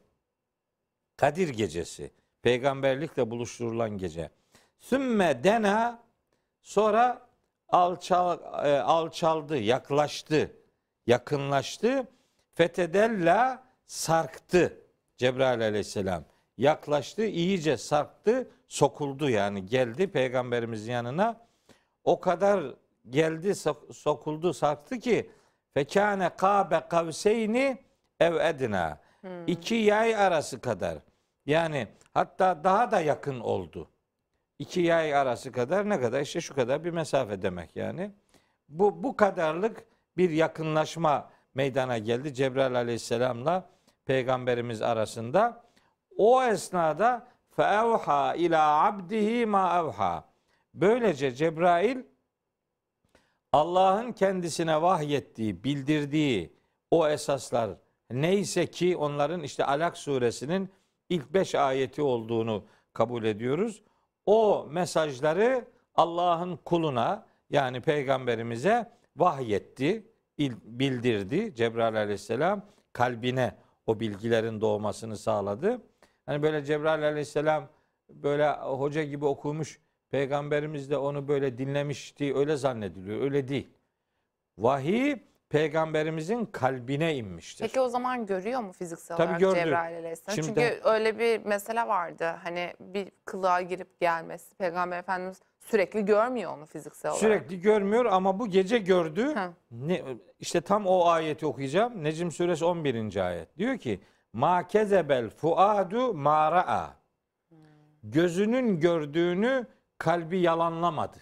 Kadir 1.17 1.49
gecesi. 1.49 2.11
Peygamberlikle 2.43 3.31
buluşturulan 3.31 3.99
gece. 3.99 4.31
Sümme 4.79 5.45
dena 5.45 6.03
sonra 6.63 7.27
alçal, 7.69 8.39
e, 8.67 8.79
alçaldı, 8.79 9.59
yaklaştı, 9.59 10.57
yakınlaştı. 11.07 12.09
Fetedella 12.55 13.65
sarktı 13.87 14.81
Cebrail 15.17 15.61
aleyhisselam. 15.61 16.25
Yaklaştı, 16.59 17.25
iyice 17.27 17.77
sarktı, 17.77 18.51
sokuldu 18.69 19.31
yani 19.31 19.67
geldi 19.67 20.07
peygamberimizin 20.11 20.93
yanına. 20.93 21.47
O 22.05 22.21
kadar 22.21 22.65
geldi, 23.11 23.49
sok- 23.49 23.93
sokuldu, 23.93 24.53
sarktı 24.53 24.99
ki 24.99 25.31
fekâne 25.75 26.31
kâbe 26.37 26.81
kavseyni 26.91 27.79
ev 28.21 28.35
edna. 28.37 29.01
İki 29.47 29.75
yay 29.75 30.17
arası 30.17 30.61
kadar. 30.61 30.99
Yani 31.47 31.89
hatta 32.15 32.65
daha 32.65 32.91
da 32.91 33.01
yakın 33.01 33.41
oldu. 33.41 33.89
İki 34.59 34.81
yay 34.81 35.15
arası 35.15 35.53
kadar 35.53 35.89
ne 35.89 36.01
kadar? 36.01 36.21
İşte 36.21 36.41
şu 36.41 36.55
kadar 36.55 36.85
bir 36.85 36.91
mesafe 36.91 37.43
demek 37.43 37.77
yani. 37.77 38.11
Bu, 38.69 39.03
bu 39.03 39.17
kadarlık 39.17 39.85
bir 40.17 40.31
yakınlaşma 40.31 41.31
meydana 41.55 41.99
geldi 41.99 42.35
Cebrail 42.35 42.75
aleyhisselamla 42.75 43.71
peygamberimiz 44.07 44.83
arasında. 44.83 45.64
O 46.17 46.43
esnada 46.43 47.27
feevha 47.51 48.35
ila 48.35 48.85
abdihi 48.87 49.47
ma 49.47 49.79
evha. 49.79 50.25
Böylece 50.75 51.35
Cebrail 51.35 51.99
Allah'ın 53.53 54.13
kendisine 54.13 54.83
vahyettiği, 54.83 55.65
bildirdiği 55.65 56.57
o 56.91 57.09
esaslar 57.09 57.71
neyse 58.11 58.67
ki 58.67 58.97
onların 58.97 59.43
işte 59.43 59.65
Alak 59.65 59.97
suresinin 59.97 60.71
ilk 61.09 61.35
beş 61.35 61.55
ayeti 61.55 62.03
olduğunu 62.03 62.65
kabul 62.93 63.25
ediyoruz. 63.25 63.83
O 64.27 64.67
mesajları 64.71 65.65
Allah'ın 65.95 66.57
kuluna 66.57 67.27
yani 67.51 67.81
peygamberimize 67.81 68.91
vahyetti, 69.17 70.07
il- 70.39 70.57
bildirdi 70.65 71.55
Cebrail 71.55 71.97
aleyhisselam 71.97 72.63
kalbine 72.93 73.55
o 73.87 74.01
bilgilerin 74.01 74.61
doğmasını 74.61 75.17
sağladı. 75.17 75.83
Hani 76.27 76.43
böyle 76.43 76.65
Cebrail 76.65 77.05
aleyhisselam 77.09 77.69
böyle 78.09 78.51
hoca 78.51 79.03
gibi 79.03 79.25
okumuş 79.25 79.81
peygamberimiz 80.11 80.91
de 80.91 80.97
onu 80.97 81.29
böyle 81.29 81.59
dinlemişti 81.59 82.37
öyle 82.37 82.57
zannediliyor. 82.57 83.21
Öyle 83.21 83.49
değil. 83.49 83.69
Vahiy 84.59 85.17
peygamberimizin 85.49 86.45
kalbine 86.47 87.15
inmiştir. 87.17 87.65
Peki 87.65 87.81
o 87.81 87.89
zaman 87.89 88.27
görüyor 88.27 88.61
mu 88.61 88.73
fiziksel 88.73 89.17
Tabii 89.17 89.27
olarak 89.27 89.41
gördü. 89.41 89.59
Cebrail 89.59 89.97
aleyhisselam? 89.99 90.35
Şimdi- 90.35 90.47
Çünkü 90.61 90.81
öyle 90.85 91.19
bir 91.19 91.45
mesele 91.47 91.89
vardı. 91.89 92.25
Hani 92.43 92.73
bir 92.81 93.09
kılığa 93.25 93.61
girip 93.61 94.01
gelmesi. 94.01 94.55
Peygamber 94.57 94.99
Efendimiz 94.99 95.43
sürekli 95.61 96.05
görmüyor 96.05 96.57
onu 96.57 96.67
fiziksel 96.67 97.11
olarak. 97.11 97.21
Sürekli 97.21 97.61
görmüyor 97.61 98.05
ama 98.05 98.39
bu 98.39 98.47
gece 98.51 98.79
gördü. 98.79 99.35
Ha. 99.35 99.53
Ne, 99.71 100.03
işte 100.41 100.61
tam 100.61 100.87
o 100.87 101.07
ayeti 101.07 101.47
okuyacağım. 101.47 102.05
Necim 102.05 102.33
suresi 102.33 102.65
11. 102.65 103.17
ayet. 103.27 103.59
Diyor 103.59 103.79
ki 103.79 104.01
Ma 104.35 104.67
kezebel 104.67 105.29
fuadu 105.31 106.15
ma 106.15 106.53
ra'a. 106.53 106.97
Gözünün 108.03 108.81
gördüğünü 108.81 109.67
kalbi 109.99 110.41
yalanlamadı. 110.41 111.19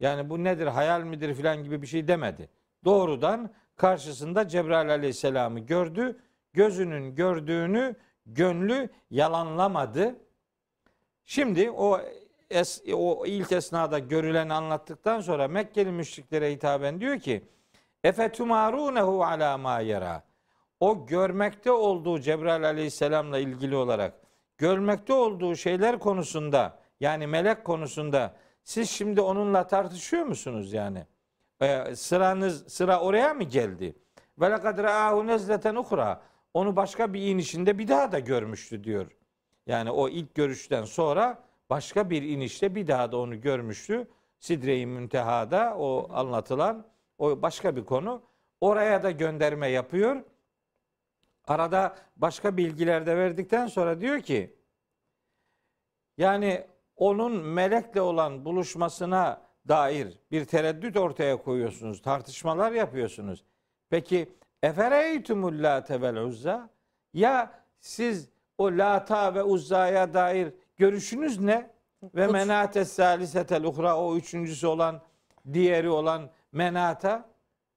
Yani 0.00 0.30
bu 0.30 0.44
nedir 0.44 0.66
hayal 0.66 1.02
midir 1.02 1.34
filan 1.34 1.64
gibi 1.64 1.82
bir 1.82 1.86
şey 1.86 2.08
demedi. 2.08 2.48
Doğrudan 2.84 3.50
karşısında 3.76 4.48
Cebrail 4.48 4.90
aleyhisselamı 4.90 5.60
gördü. 5.60 6.20
Gözünün 6.52 7.14
gördüğünü 7.14 7.94
gönlü 8.26 8.88
yalanlamadı. 9.10 10.16
Şimdi 11.24 11.70
o 11.70 12.00
es, 12.50 12.82
o 12.94 13.26
ilk 13.26 13.52
esnada 13.52 13.98
görüleni 13.98 14.52
anlattıktan 14.52 15.20
sonra 15.20 15.48
Mekkeli 15.48 15.92
müşriklere 15.92 16.52
hitaben 16.52 17.00
diyor 17.00 17.18
ki 17.18 17.48
Efetumarunehu 18.04 19.24
ala 19.24 19.58
ma 19.58 19.80
yara. 19.80 20.31
O 20.82 21.06
görmekte 21.06 21.72
olduğu 21.72 22.20
Cebrail 22.20 22.64
aleyhisselamla 22.64 23.38
ilgili 23.38 23.76
olarak 23.76 24.14
görmekte 24.58 25.12
olduğu 25.12 25.56
şeyler 25.56 25.98
konusunda 25.98 26.78
yani 27.00 27.26
melek 27.26 27.64
konusunda 27.64 28.36
siz 28.64 28.90
şimdi 28.90 29.20
onunla 29.20 29.66
tartışıyor 29.66 30.24
musunuz 30.24 30.72
yani? 30.72 31.06
Ee, 31.60 31.96
sıranız 31.96 32.72
sıra 32.72 33.00
oraya 33.00 33.34
mı 33.34 33.42
geldi? 33.42 33.96
Ve 34.40 34.50
lekad 34.50 34.78
ra'ahu 34.78 35.26
nezleten 35.26 35.74
uhra. 35.74 36.22
Onu 36.54 36.76
başka 36.76 37.12
bir 37.12 37.22
inişinde 37.22 37.78
bir 37.78 37.88
daha 37.88 38.12
da 38.12 38.18
görmüştü 38.18 38.84
diyor. 38.84 39.06
Yani 39.66 39.90
o 39.90 40.08
ilk 40.08 40.34
görüşten 40.34 40.84
sonra 40.84 41.38
başka 41.70 42.10
bir 42.10 42.22
inişte 42.22 42.74
bir 42.74 42.86
daha 42.86 43.12
da 43.12 43.16
onu 43.16 43.40
görmüştü. 43.40 44.08
Sidre-i 44.40 44.86
Münteha'da 44.86 45.76
o 45.78 46.08
anlatılan 46.12 46.86
o 47.18 47.42
başka 47.42 47.76
bir 47.76 47.84
konu. 47.84 48.22
Oraya 48.60 49.02
da 49.02 49.10
gönderme 49.10 49.68
yapıyor. 49.68 50.22
Arada 51.46 51.96
başka 52.16 52.56
bilgiler 52.56 53.06
de 53.06 53.16
verdikten 53.16 53.66
sonra 53.66 54.00
diyor 54.00 54.20
ki 54.20 54.56
yani 56.18 56.66
onun 56.96 57.32
melekle 57.32 58.00
olan 58.00 58.44
buluşmasına 58.44 59.42
dair 59.68 60.18
bir 60.30 60.44
tereddüt 60.44 60.96
ortaya 60.96 61.36
koyuyorsunuz. 61.42 62.02
Tartışmalar 62.02 62.72
yapıyorsunuz. 62.72 63.44
Peki 63.90 64.32
efereytumul 64.62 65.62
late 65.62 66.02
vel 66.02 66.16
uzza 66.16 66.70
ya 67.14 67.64
siz 67.80 68.28
o 68.58 68.66
lata 68.66 69.34
ve 69.34 69.42
uzzaya 69.42 70.14
dair 70.14 70.54
görüşünüz 70.76 71.40
ne? 71.40 71.70
Ve 72.02 72.26
menates 72.26 72.92
salisetel 72.92 73.64
uhra 73.64 73.98
o 73.98 74.16
üçüncüsü 74.16 74.66
olan 74.66 75.02
diğeri 75.52 75.88
olan 75.88 76.30
menata 76.52 77.28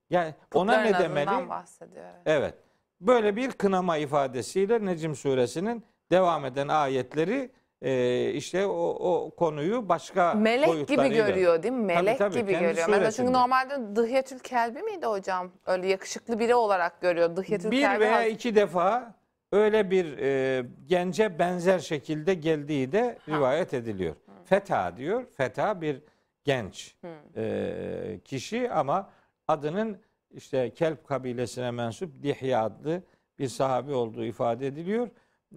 yani 0.09 0.35
ona 0.53 0.71
Putların 0.71 0.93
ne 0.93 0.99
demeli? 0.99 1.49
bahsediyor. 1.49 2.05
evet. 2.25 2.64
Böyle 3.01 3.35
bir 3.35 3.51
kınama 3.51 3.97
ifadesiyle 3.97 4.85
Necim 4.85 5.15
suresinin 5.15 5.83
devam 6.11 6.45
eden 6.45 6.67
ayetleri 6.67 7.51
e, 7.81 8.31
işte 8.31 8.65
o, 8.65 8.89
o 8.89 9.35
konuyu 9.35 9.89
başka 9.89 10.33
Melek 10.33 10.87
gibi 10.87 11.09
görüyor 11.09 11.63
değil 11.63 11.73
mi? 11.73 11.85
Melek 11.85 12.17
tabii, 12.17 12.35
gibi 12.35 12.51
kendi 12.51 12.65
görüyor. 12.65 12.87
Mesela 12.87 13.11
çünkü 13.11 13.11
suretinde. 13.11 13.37
normalde 13.37 13.95
Dıhyetül 13.95 14.39
Kelbi 14.39 14.81
miydi 14.81 15.05
hocam? 15.05 15.51
Öyle 15.65 15.87
yakışıklı 15.87 16.39
biri 16.39 16.55
olarak 16.55 17.01
görüyor. 17.01 17.35
Dıhyetül 17.35 17.71
Bir 17.71 17.81
Kelbi 17.81 17.99
veya 17.99 18.25
iki 18.25 18.55
defa 18.55 19.15
öyle 19.51 19.91
bir 19.91 20.17
e, 20.17 20.65
gence 20.85 21.39
benzer 21.39 21.79
şekilde 21.79 22.33
geldiği 22.33 22.91
de 22.91 23.17
rivayet 23.29 23.73
ediliyor. 23.73 24.15
Feta 24.45 24.97
diyor. 24.97 25.25
Feta 25.37 25.81
bir 25.81 26.01
genç 26.43 26.95
e, 27.35 28.19
kişi 28.25 28.71
ama 28.71 29.09
adının 29.47 29.97
işte 30.35 30.73
Kelp 30.73 31.07
kabilesine 31.07 31.71
mensup 31.71 32.23
Dihya 32.23 32.63
adlı 32.63 33.03
bir 33.39 33.47
sahabi 33.47 33.93
olduğu 33.93 34.23
ifade 34.23 34.67
ediliyor. 34.67 35.09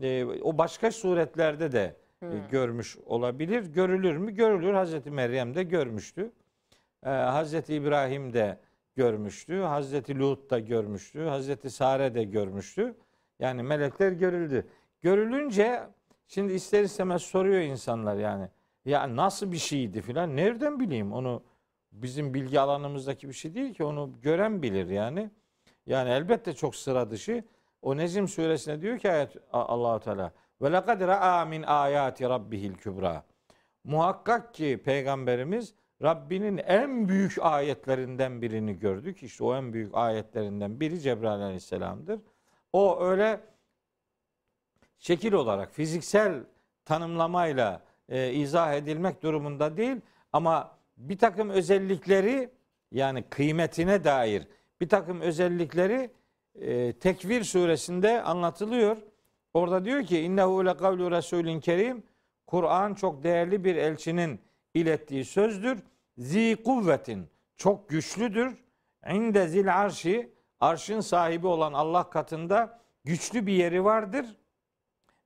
E, 0.02 0.24
o 0.24 0.58
başka 0.58 0.92
suretlerde 0.92 1.72
de 1.72 1.96
e, 2.22 2.26
görmüş 2.50 2.96
olabilir. 3.06 3.66
Görülür 3.66 4.16
mü? 4.16 4.30
Görülür. 4.30 4.74
Hazreti 4.74 5.10
Meryem 5.10 5.54
de 5.54 5.62
görmüştü. 5.62 6.32
Ee, 7.06 7.08
Hazreti 7.08 7.74
İbrahim 7.74 8.32
de 8.32 8.58
görmüştü. 8.96 9.60
Hazreti 9.60 10.18
Lut 10.18 10.50
da 10.50 10.58
görmüştü. 10.58 11.24
Hazreti 11.24 11.70
Sare 11.70 12.14
de 12.14 12.24
görmüştü. 12.24 12.94
Yani 13.38 13.62
melekler 13.62 14.12
görüldü. 14.12 14.66
Görülünce 15.00 15.82
şimdi 16.26 16.52
ister 16.52 16.82
istemez 16.82 17.22
soruyor 17.22 17.60
insanlar 17.60 18.16
yani. 18.16 18.48
Ya 18.84 19.16
nasıl 19.16 19.52
bir 19.52 19.58
şeydi 19.58 20.00
filan? 20.02 20.36
Nereden 20.36 20.80
bileyim 20.80 21.12
onu? 21.12 21.42
Bizim 21.92 22.34
bilgi 22.34 22.60
alanımızdaki 22.60 23.28
bir 23.28 23.32
şey 23.32 23.54
değil 23.54 23.74
ki 23.74 23.84
onu 23.84 24.12
gören 24.22 24.62
bilir 24.62 24.86
yani. 24.88 25.30
Yani 25.86 26.10
elbette 26.10 26.52
çok 26.52 26.76
sıra 26.76 27.10
dışı. 27.10 27.44
O 27.82 27.96
Necim 27.96 28.28
suresine 28.28 28.80
diyor 28.80 28.98
ki 28.98 29.10
ayet 29.10 29.36
Allahu 29.52 30.00
Teala 30.00 30.32
ve 30.62 30.72
lekad 30.72 31.00
ra'a 31.00 31.44
min 31.44 31.62
ayati 31.62 32.28
rabbihil 32.28 32.74
kübra. 32.74 33.24
Muhakkak 33.84 34.54
ki 34.54 34.80
peygamberimiz 34.84 35.74
Rabbinin 36.02 36.58
en 36.58 37.08
büyük 37.08 37.38
ayetlerinden 37.40 38.42
birini 38.42 38.78
gördük. 38.78 39.22
İşte 39.22 39.44
o 39.44 39.56
en 39.56 39.72
büyük 39.72 39.94
ayetlerinden 39.94 40.80
biri 40.80 41.00
Cebrail 41.00 41.42
Aleyhisselam'dır. 41.42 42.20
O 42.72 43.00
öyle 43.00 43.40
şekil 44.98 45.32
olarak 45.32 45.72
fiziksel 45.72 46.44
tanımlamayla 46.84 47.82
e, 48.08 48.32
izah 48.32 48.74
edilmek 48.74 49.22
durumunda 49.22 49.76
değil 49.76 49.96
ama 50.32 50.77
bir 50.98 51.18
takım 51.18 51.50
özellikleri 51.50 52.50
yani 52.92 53.22
kıymetine 53.22 54.04
dair 54.04 54.46
bir 54.80 54.88
takım 54.88 55.20
özellikleri 55.20 56.10
e, 56.54 56.92
Tekvir 56.92 57.44
suresinde 57.44 58.22
anlatılıyor. 58.22 58.96
Orada 59.54 59.84
diyor 59.84 60.04
ki 60.04 60.20
innehu 60.20 60.66
le 60.66 60.76
kavlu 60.76 61.10
resulin 61.10 61.60
kerim 61.60 62.02
Kur'an 62.46 62.94
çok 62.94 63.22
değerli 63.22 63.64
bir 63.64 63.76
elçinin 63.76 64.40
ilettiği 64.74 65.24
sözdür. 65.24 65.78
Zi 66.18 66.56
kuvvetin 66.64 67.28
çok 67.56 67.88
güçlüdür. 67.88 68.56
İnde 69.10 69.48
zil 69.48 69.80
arşi 69.80 70.32
arşın 70.60 71.00
sahibi 71.00 71.46
olan 71.46 71.72
Allah 71.72 72.10
katında 72.10 72.80
güçlü 73.04 73.46
bir 73.46 73.52
yeri 73.52 73.84
vardır. 73.84 74.26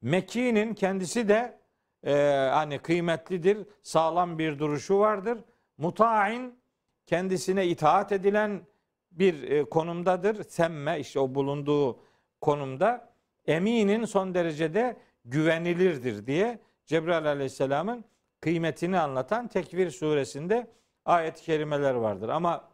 Mekki'nin 0.02 0.74
kendisi 0.74 1.28
de 1.28 1.58
e, 2.04 2.12
hani 2.52 2.78
kıymetlidir, 2.78 3.66
sağlam 3.82 4.38
bir 4.38 4.58
duruşu 4.58 4.98
vardır. 4.98 5.38
Muta'in 5.78 6.58
kendisine 7.06 7.66
itaat 7.66 8.12
edilen 8.12 8.62
bir 9.10 9.42
e, 9.50 9.64
konumdadır. 9.64 10.44
Semme 10.44 11.00
işte 11.00 11.20
o 11.20 11.34
bulunduğu 11.34 11.98
konumda 12.40 13.12
eminin 13.46 14.04
son 14.04 14.34
derecede 14.34 14.96
güvenilirdir 15.24 16.26
diye 16.26 16.58
Cebrail 16.86 17.26
aleyhisselamın 17.26 18.04
kıymetini 18.40 18.98
anlatan 18.98 19.48
Tekvir 19.48 19.90
suresinde 19.90 20.70
ayet-i 21.04 21.42
kerimeler 21.42 21.94
vardır. 21.94 22.28
Ama 22.28 22.68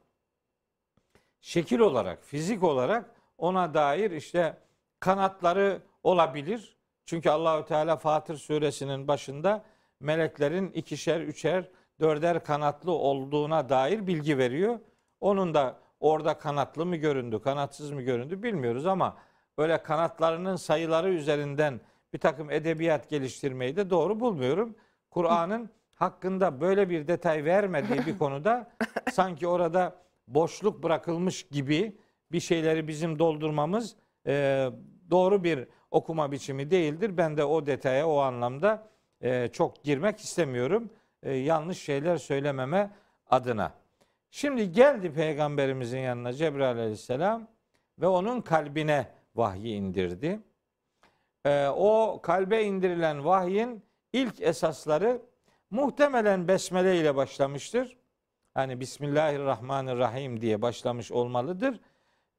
şekil 1.40 1.78
olarak, 1.78 2.24
fizik 2.24 2.62
olarak 2.62 3.10
ona 3.38 3.74
dair 3.74 4.10
işte 4.10 4.56
kanatları 5.00 5.82
olabilir. 6.02 6.76
Çünkü 7.04 7.30
Allahü 7.30 7.66
Teala 7.66 7.96
Fatır 7.96 8.36
suresinin 8.36 9.08
başında 9.08 9.64
meleklerin 10.00 10.70
ikişer, 10.70 11.20
üçer, 11.20 11.68
dörder 12.00 12.44
kanatlı 12.44 12.92
olduğuna 12.92 13.68
dair 13.68 14.06
bilgi 14.06 14.38
veriyor. 14.38 14.78
Onun 15.20 15.54
da 15.54 15.76
orada 16.00 16.38
kanatlı 16.38 16.86
mı 16.86 16.96
göründü, 16.96 17.40
kanatsız 17.42 17.90
mı 17.90 18.02
göründü 18.02 18.42
bilmiyoruz 18.42 18.86
ama 18.86 19.16
böyle 19.58 19.82
kanatlarının 19.82 20.56
sayıları 20.56 21.08
üzerinden 21.08 21.80
bir 22.12 22.18
takım 22.18 22.50
edebiyat 22.50 23.10
geliştirmeyi 23.10 23.76
de 23.76 23.90
doğru 23.90 24.20
bulmuyorum. 24.20 24.76
Kur'an'ın 25.10 25.70
hakkında 25.94 26.60
böyle 26.60 26.90
bir 26.90 27.08
detay 27.08 27.44
vermediği 27.44 28.06
bir 28.06 28.18
konuda 28.18 28.70
sanki 29.12 29.48
orada 29.48 29.96
boşluk 30.26 30.82
bırakılmış 30.82 31.42
gibi 31.42 31.96
bir 32.32 32.40
şeyleri 32.40 32.88
bizim 32.88 33.18
doldurmamız 33.18 33.96
e, 34.26 34.68
doğru 35.10 35.44
bir 35.44 35.68
okuma 35.90 36.32
biçimi 36.32 36.70
değildir. 36.70 37.16
Ben 37.16 37.36
de 37.36 37.44
o 37.44 37.66
detaya 37.66 38.08
o 38.08 38.18
anlamda 38.18 38.88
e, 39.20 39.48
çok 39.48 39.84
girmek 39.84 40.20
istemiyorum. 40.20 40.90
E, 41.22 41.34
yanlış 41.34 41.78
şeyler 41.78 42.16
söylememe 42.16 42.90
adına. 43.30 43.72
Şimdi 44.30 44.72
geldi 44.72 45.12
peygamberimizin 45.12 45.98
yanına 45.98 46.32
Cebrail 46.32 46.78
aleyhisselam 46.78 47.48
ve 47.98 48.06
onun 48.06 48.40
kalbine 48.40 49.06
vahyi 49.34 49.74
indirdi. 49.74 50.40
E, 51.44 51.68
o 51.68 52.20
kalbe 52.22 52.64
indirilen 52.64 53.24
vahyin 53.24 53.82
ilk 54.12 54.40
esasları 54.40 55.22
muhtemelen 55.70 56.48
besmele 56.48 57.00
ile 57.00 57.16
başlamıştır. 57.16 57.96
Hani 58.54 58.80
Bismillahirrahmanirrahim 58.80 60.40
diye 60.40 60.62
başlamış 60.62 61.12
olmalıdır. 61.12 61.80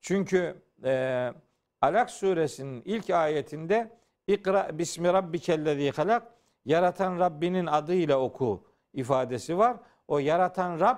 Çünkü 0.01 0.61
e, 0.83 1.33
Alak 1.81 2.09
suresinin 2.09 2.81
ilk 2.85 3.09
ayetinde 3.09 3.99
İkra 4.27 4.77
bismi 4.77 5.07
rabbikellezî 5.07 5.91
halak 5.91 6.23
yaratan 6.65 7.19
Rabbinin 7.19 7.65
adıyla 7.65 8.19
oku 8.19 8.68
ifadesi 8.93 9.57
var. 9.57 9.77
O 10.07 10.19
yaratan 10.19 10.79
Rab 10.79 10.97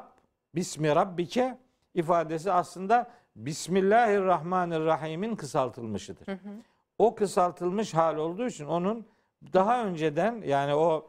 bismi 0.55 0.95
rabbike 0.95 1.57
ifadesi 1.93 2.51
aslında 2.51 3.11
Bismillahirrahmanirrahim'in 3.35 5.35
kısaltılmışıdır. 5.35 6.27
Hı 6.27 6.31
hı. 6.31 6.49
O 6.97 7.15
kısaltılmış 7.15 7.93
hal 7.93 8.17
olduğu 8.17 8.47
için 8.47 8.65
onun 8.65 9.07
daha 9.53 9.85
önceden 9.85 10.41
yani 10.45 10.73
o 10.73 11.07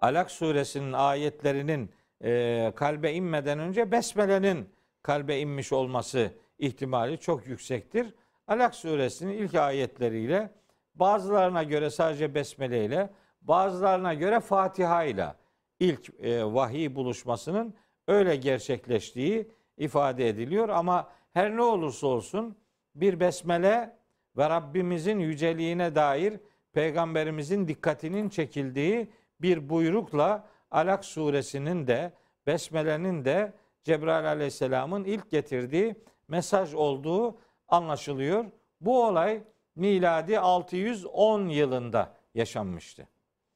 Alak 0.00 0.30
suresinin 0.30 0.92
ayetlerinin 0.92 1.90
e, 2.24 2.72
kalbe 2.76 3.12
inmeden 3.12 3.58
önce 3.58 3.92
Besmele'nin 3.92 4.68
kalbe 5.02 5.38
inmiş 5.38 5.72
olması 5.72 6.30
ihtimali 6.58 7.18
çok 7.18 7.46
yüksektir. 7.46 8.14
Alak 8.48 8.74
suresinin 8.74 9.32
ilk 9.32 9.54
ayetleriyle 9.54 10.50
bazılarına 10.94 11.62
göre 11.62 11.90
sadece 11.90 12.34
Besmele 12.34 12.84
ile 12.84 13.10
bazılarına 13.42 14.14
göre 14.14 14.40
Fatiha 14.40 15.04
ile 15.04 15.34
ilk 15.80 16.20
e, 16.20 16.44
vahiy 16.44 16.94
buluşmasının 16.94 17.74
öyle 18.08 18.36
gerçekleştiği 18.36 19.50
ifade 19.76 20.28
ediliyor 20.28 20.68
ama 20.68 21.10
her 21.32 21.56
ne 21.56 21.62
olursa 21.62 22.06
olsun 22.06 22.56
bir 22.94 23.20
besmele 23.20 23.96
ve 24.36 24.50
Rabbimizin 24.50 25.18
yüceliğine 25.18 25.94
dair 25.94 26.40
peygamberimizin 26.72 27.68
dikkatinin 27.68 28.28
çekildiği 28.28 29.10
bir 29.40 29.68
buyrukla 29.68 30.48
Alak 30.70 31.04
suresinin 31.04 31.86
de 31.86 32.12
besmelenin 32.46 33.24
de 33.24 33.52
Cebrail 33.82 34.28
aleyhisselamın 34.28 35.04
ilk 35.04 35.30
getirdiği 35.30 35.94
mesaj 36.28 36.74
olduğu 36.74 37.38
anlaşılıyor. 37.68 38.44
Bu 38.80 39.06
olay 39.06 39.42
miladi 39.76 40.38
610 40.38 41.48
yılında 41.48 42.14
yaşanmıştı. 42.34 43.08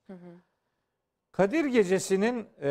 Hı 0.07 0.13
hı. 0.13 0.48
Kadir 1.33 1.65
Gecesi'nin 1.65 2.47
e, 2.63 2.71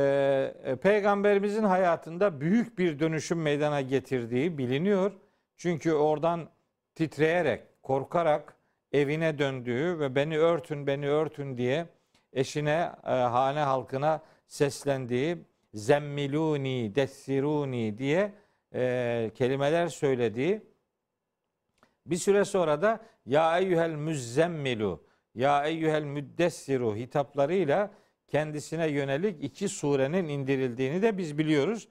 e, 0.63 0.75
peygamberimizin 0.75 1.63
hayatında 1.63 2.41
büyük 2.41 2.77
bir 2.77 2.99
dönüşüm 2.99 3.41
meydana 3.41 3.81
getirdiği 3.81 4.57
biliniyor. 4.57 5.11
Çünkü 5.57 5.93
oradan 5.93 6.49
titreyerek, 6.95 7.83
korkarak 7.83 8.55
evine 8.91 9.39
döndüğü 9.39 9.99
ve 9.99 10.15
beni 10.15 10.37
örtün, 10.37 10.87
beni 10.87 11.09
örtün 11.09 11.57
diye 11.57 11.85
eşine, 12.33 12.91
e, 13.05 13.09
hane 13.09 13.59
halkına 13.59 14.21
seslendiği 14.47 15.37
zemmiluni, 15.73 16.95
dessiruni 16.95 17.97
diye 17.97 18.33
e, 18.73 19.31
kelimeler 19.35 19.87
söylediği 19.87 20.61
bir 22.05 22.15
süre 22.15 22.45
sonra 22.45 22.81
da 22.81 22.99
ya 23.25 23.59
eyyuhel 23.59 23.91
müzzemmilu, 23.91 25.03
ya 25.35 25.65
eyyuhel 25.65 26.03
müddessiru 26.03 26.95
hitaplarıyla 26.95 27.91
kendisine 28.27 28.87
yönelik 28.87 29.43
iki 29.43 29.69
surenin 29.69 30.27
indirildiğini 30.27 31.01
de 31.01 31.17
biz 31.17 31.37
biliyoruz. 31.37 31.87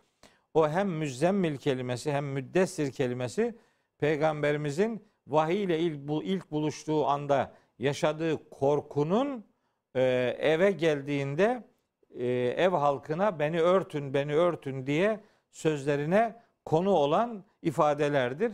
O 0.54 0.68
hem 0.68 0.88
müzzemmil 0.88 1.56
kelimesi 1.56 2.12
hem 2.12 2.26
müddessir 2.26 2.92
kelimesi 2.92 3.54
peygamberimizin 3.98 5.04
vahiy 5.26 5.62
ile 5.62 5.78
ilk, 5.78 6.08
bu, 6.08 6.22
ilk 6.22 6.50
buluştuğu 6.50 7.06
anda 7.06 7.52
yaşadığı 7.78 8.50
korkunun 8.50 9.44
e, 9.94 10.02
eve 10.38 10.70
geldiğinde 10.70 11.64
e, 12.14 12.26
ev 12.56 12.70
halkına 12.70 13.38
beni 13.38 13.60
örtün 13.60 14.14
beni 14.14 14.34
örtün 14.34 14.86
diye 14.86 15.20
sözlerine 15.50 16.36
konu 16.64 16.90
olan 16.90 17.44
ifadelerdir. 17.62 18.52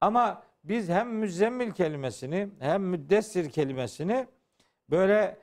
Ama 0.00 0.42
biz 0.64 0.88
hem 0.88 1.08
müzzemmil 1.08 1.70
kelimesini 1.70 2.48
hem 2.58 2.82
müddessir 2.82 3.50
kelimesini 3.50 4.26
böyle 4.90 5.36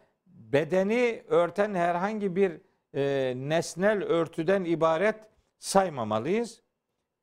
bedeni 0.54 1.24
örten 1.28 1.76
herhangi 1.76 2.36
bir 2.36 2.62
e, 2.94 3.34
nesnel 3.36 4.04
örtüden 4.04 4.64
ibaret 4.64 5.16
saymamalıyız. 5.60 6.64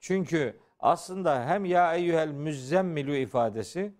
Çünkü 0.01 0.61
aslında 0.79 1.47
hem 1.47 1.65
ya 1.65 1.95
eyyuhel 1.95 2.29
müzzemmilu 2.29 3.15
ifadesi 3.15 3.95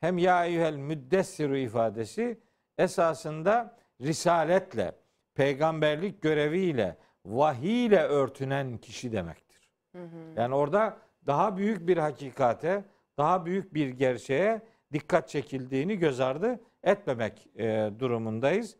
hem 0.00 0.18
ya 0.18 0.44
eyyuhel 0.46 0.76
müddessiru 0.76 1.56
ifadesi 1.56 2.40
esasında 2.78 3.76
risaletle, 4.00 4.92
peygamberlik 5.34 6.22
göreviyle, 6.22 6.96
vahiy 7.26 7.86
ile 7.86 8.02
örtünen 8.02 8.78
kişi 8.78 9.12
demektir. 9.12 9.70
Hı 9.92 10.02
hı. 10.02 10.18
Yani 10.36 10.54
orada 10.54 10.96
daha 11.26 11.56
büyük 11.56 11.88
bir 11.88 11.96
hakikate, 11.96 12.84
daha 13.18 13.46
büyük 13.46 13.74
bir 13.74 13.88
gerçeğe 13.88 14.62
dikkat 14.92 15.28
çekildiğini 15.28 15.98
göz 15.98 16.20
ardı 16.20 16.60
etmemek 16.84 17.46
e, 17.56 17.90
durumundayız. 17.98 18.76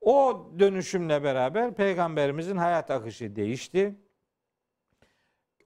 O 0.00 0.46
dönüşümle 0.58 1.22
beraber 1.22 1.74
peygamberimizin 1.74 2.56
hayat 2.56 2.90
akışı 2.90 3.36
değişti. 3.36 3.94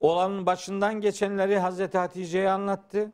Olanın 0.01 0.47
başından 0.47 1.01
geçenleri 1.01 1.59
Hazreti 1.59 1.99
Hatice'ye 1.99 2.51
anlattı. 2.51 3.13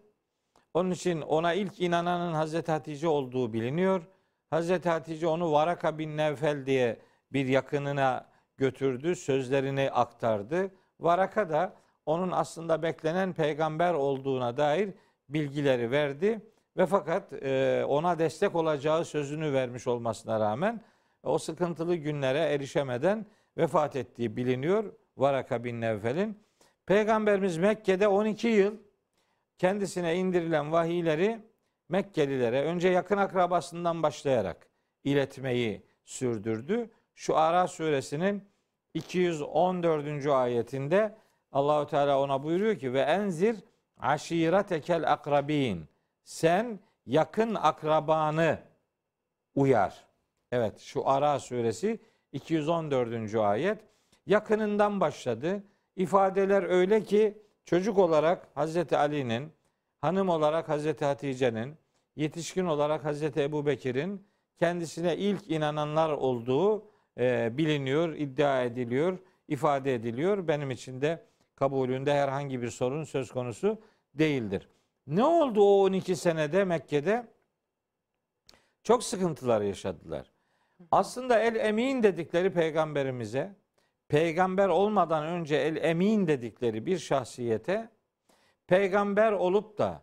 Onun 0.75 0.91
için 0.91 1.21
ona 1.21 1.53
ilk 1.53 1.81
inananın 1.81 2.33
Hazreti 2.33 2.73
Hatice 2.73 3.09
olduğu 3.09 3.53
biliniyor. 3.53 4.09
Hazreti 4.51 4.88
Hatice 4.88 5.27
onu 5.27 5.53
Varaka 5.53 5.99
bin 5.99 6.17
Nevfel 6.17 6.67
diye 6.67 6.99
bir 7.33 7.49
yakınına 7.49 8.29
götürdü, 8.57 9.17
sözlerini 9.17 9.91
aktardı. 9.91 10.71
Varaka 11.01 11.51
da 11.51 11.75
onun 12.07 12.31
aslında 12.31 12.83
beklenen 12.83 13.33
peygamber 13.33 13.95
olduğuna 13.95 14.57
dair 14.57 14.91
bilgileri 15.29 15.91
verdi 15.91 16.41
ve 16.79 16.87
fakat 16.87 17.33
e, 17.33 17.85
ona 17.88 18.19
destek 18.19 18.55
olacağı 18.55 19.05
sözünü 19.05 19.53
vermiş 19.53 19.87
olmasına 19.87 20.41
rağmen 20.41 20.81
o 21.23 21.38
sıkıntılı 21.38 21.95
günlere 21.95 22.38
erişemeden 22.38 23.27
vefat 23.57 23.97
ettiği 23.97 24.37
biliniyor 24.37 24.93
Varaka 25.17 25.64
bin 25.64 25.81
Nevfel'in. 25.81 26.38
Peygamberimiz 26.87 27.59
Mekke'de 27.59 28.09
12 28.09 28.49
yıl 28.49 28.77
kendisine 29.59 30.17
indirilen 30.17 30.73
vahiyleri 30.73 31.38
Mekkelilere 31.88 32.62
önce 32.62 32.88
yakın 32.88 33.17
akrabasından 33.17 34.03
başlayarak 34.03 34.69
iletmeyi 35.05 35.87
sürdürdü. 36.05 36.91
Şu 37.14 37.37
Ara 37.37 37.69
suresinin 37.69 38.49
214. 38.95 40.27
ayetinde 40.27 41.17
Allahu 41.53 41.87
Teala 41.87 42.21
ona 42.21 42.43
buyuruyor 42.43 42.79
ki 42.79 42.93
ve 42.93 43.01
enzir 43.01 43.57
aşiretekel 43.99 45.12
akrabin. 45.12 45.88
Sen 46.29 46.79
yakın 47.07 47.55
akrabanı 47.55 48.59
uyar. 49.55 50.05
Evet 50.53 50.79
şu 50.79 51.09
Ara 51.09 51.41
suresi 51.41 52.01
214. 52.33 53.35
ayet 53.35 53.79
yakınından 54.27 55.01
başladı. 55.01 55.62
ifadeler 55.97 56.62
öyle 56.62 57.05
ki 57.05 57.43
çocuk 57.64 57.99
olarak 57.99 58.49
Hazreti 58.55 58.97
Ali'nin, 58.97 59.53
hanım 60.01 60.29
olarak 60.29 60.69
Hazreti 60.69 61.05
Hatice'nin, 61.05 61.75
yetişkin 62.17 62.64
olarak 62.64 63.05
Hazreti 63.05 63.43
Ebu 63.43 63.67
Bekir'in 63.67 64.27
kendisine 64.59 65.17
ilk 65.17 65.51
inananlar 65.51 66.11
olduğu 66.11 66.85
e, 67.19 67.59
biliniyor, 67.59 68.14
iddia 68.14 68.62
ediliyor, 68.62 69.19
ifade 69.49 69.95
ediliyor. 69.95 70.49
Benim 70.49 70.71
için 70.71 71.01
de 71.01 71.25
kabulünde 71.55 72.14
herhangi 72.14 72.62
bir 72.62 72.71
sorun 72.71 73.05
söz 73.05 73.31
konusu 73.31 73.79
değildir. 74.14 74.69
Ne 75.09 75.25
oldu 75.25 75.62
o 75.62 75.85
12 75.85 76.16
senede 76.16 76.64
Mekke'de? 76.64 77.27
Çok 78.83 79.05
sıkıntılar 79.05 79.61
yaşadılar. 79.61 80.33
Aslında 80.90 81.38
el 81.38 81.57
emin 81.57 82.03
dedikleri 82.03 82.53
peygamberimize, 82.53 83.57
peygamber 84.09 84.68
olmadan 84.68 85.25
önce 85.25 85.57
el 85.57 85.77
emin 85.77 86.27
dedikleri 86.27 86.87
bir 86.87 86.99
şahsiyete, 86.99 87.90
peygamber 88.66 89.33
olup 89.33 89.79
da 89.79 90.03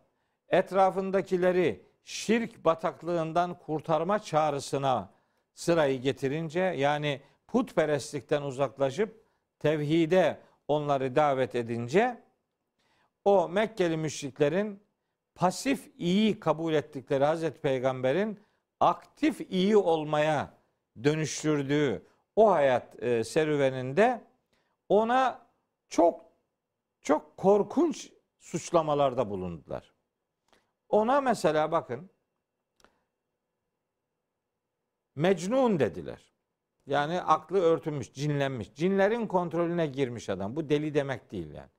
etrafındakileri 0.50 1.86
şirk 2.04 2.65
bataklığından 2.65 3.60
kurtarma 3.60 4.20
çağrısına 4.20 5.13
sırayı 5.54 6.02
getirince 6.02 6.60
yani 6.60 7.22
putperestlikten 7.48 8.41
uzaklaşıp 8.41 9.26
tevhide 9.60 10.39
onları 10.68 11.15
davet 11.15 11.56
edince 11.56 12.24
o 13.26 13.50
Mekkeli 13.50 13.98
müşriklerin 13.98 14.85
pasif 15.36 15.91
iyi 15.98 16.39
kabul 16.39 16.74
ettikleri 16.74 17.24
Hazreti 17.24 17.62
Peygamber'in 17.62 18.39
aktif 18.80 19.41
iyi 19.52 19.78
olmaya 19.78 20.54
dönüştürdüğü 21.04 22.06
o 22.36 22.52
hayat 22.52 23.04
e, 23.04 23.24
serüveninde 23.24 24.24
ona 24.89 25.48
çok 25.89 26.26
çok 27.02 27.38
korkunç 27.38 28.12
suçlamalarda 28.39 29.30
bulundular. 29.30 29.93
Ona 30.89 31.21
mesela 31.21 31.71
bakın 31.71 32.10
Mecnun 35.15 35.80
dediler. 35.80 36.36
Yani 36.88 37.21
aklı 37.21 37.60
örtülmüş, 37.60 38.13
cinlenmiş. 38.13 38.74
Cinlerin 38.74 39.28
kontrolüne 39.28 39.88
girmiş 39.88 40.30
adam. 40.30 40.56
Bu 40.56 40.69
deli 40.69 40.93
demek 40.93 41.32
değil 41.32 41.54
yani. 41.54 41.69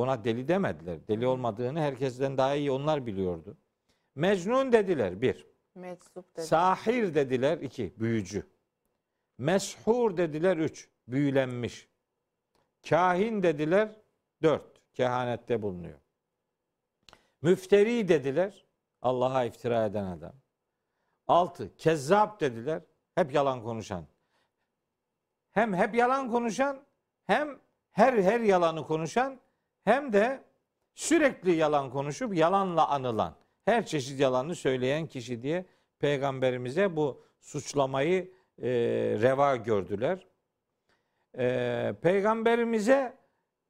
Ona 0.00 0.24
deli 0.24 0.48
demediler. 0.48 1.08
Deli 1.08 1.26
olmadığını 1.26 1.80
herkesten 1.80 2.38
daha 2.38 2.54
iyi 2.54 2.70
onlar 2.70 3.06
biliyordu. 3.06 3.56
Mecnun 4.14 4.72
dediler 4.72 5.22
bir. 5.22 5.46
Meczup 5.74 6.36
dedi. 6.36 6.46
Sahir 6.46 7.14
dediler 7.14 7.58
iki. 7.58 7.94
Büyücü. 8.00 8.46
Meshur 9.38 10.16
dediler 10.16 10.56
üç. 10.56 10.88
Büyülenmiş. 11.08 11.88
Kahin 12.88 13.42
dediler 13.42 13.96
dört. 14.42 14.94
Kehanette 14.94 15.62
bulunuyor. 15.62 15.98
Müfteri 17.42 18.08
dediler. 18.08 18.64
Allah'a 19.02 19.44
iftira 19.44 19.84
eden 19.84 20.04
adam. 20.04 20.34
Altı. 21.28 21.76
Kezzap 21.76 22.40
dediler. 22.40 22.82
Hep 23.14 23.34
yalan 23.34 23.62
konuşan. 23.62 24.06
Hem 25.52 25.74
hep 25.74 25.94
yalan 25.94 26.30
konuşan 26.30 26.82
hem 27.26 27.58
her 27.90 28.12
her 28.12 28.40
yalanı 28.40 28.86
konuşan 28.86 29.40
hem 29.84 30.12
de 30.12 30.44
sürekli 30.94 31.50
yalan 31.52 31.90
konuşup 31.90 32.34
yalanla 32.36 32.88
anılan 32.88 33.34
her 33.64 33.86
çeşit 33.86 34.20
yalanı 34.20 34.54
söyleyen 34.54 35.06
kişi 35.06 35.42
diye 35.42 35.66
peygamberimize 35.98 36.96
bu 36.96 37.24
suçlamayı 37.40 38.32
e, 38.58 38.68
reva 39.22 39.56
gördüler. 39.56 40.26
E, 41.38 41.94
peygamberimize 42.02 43.16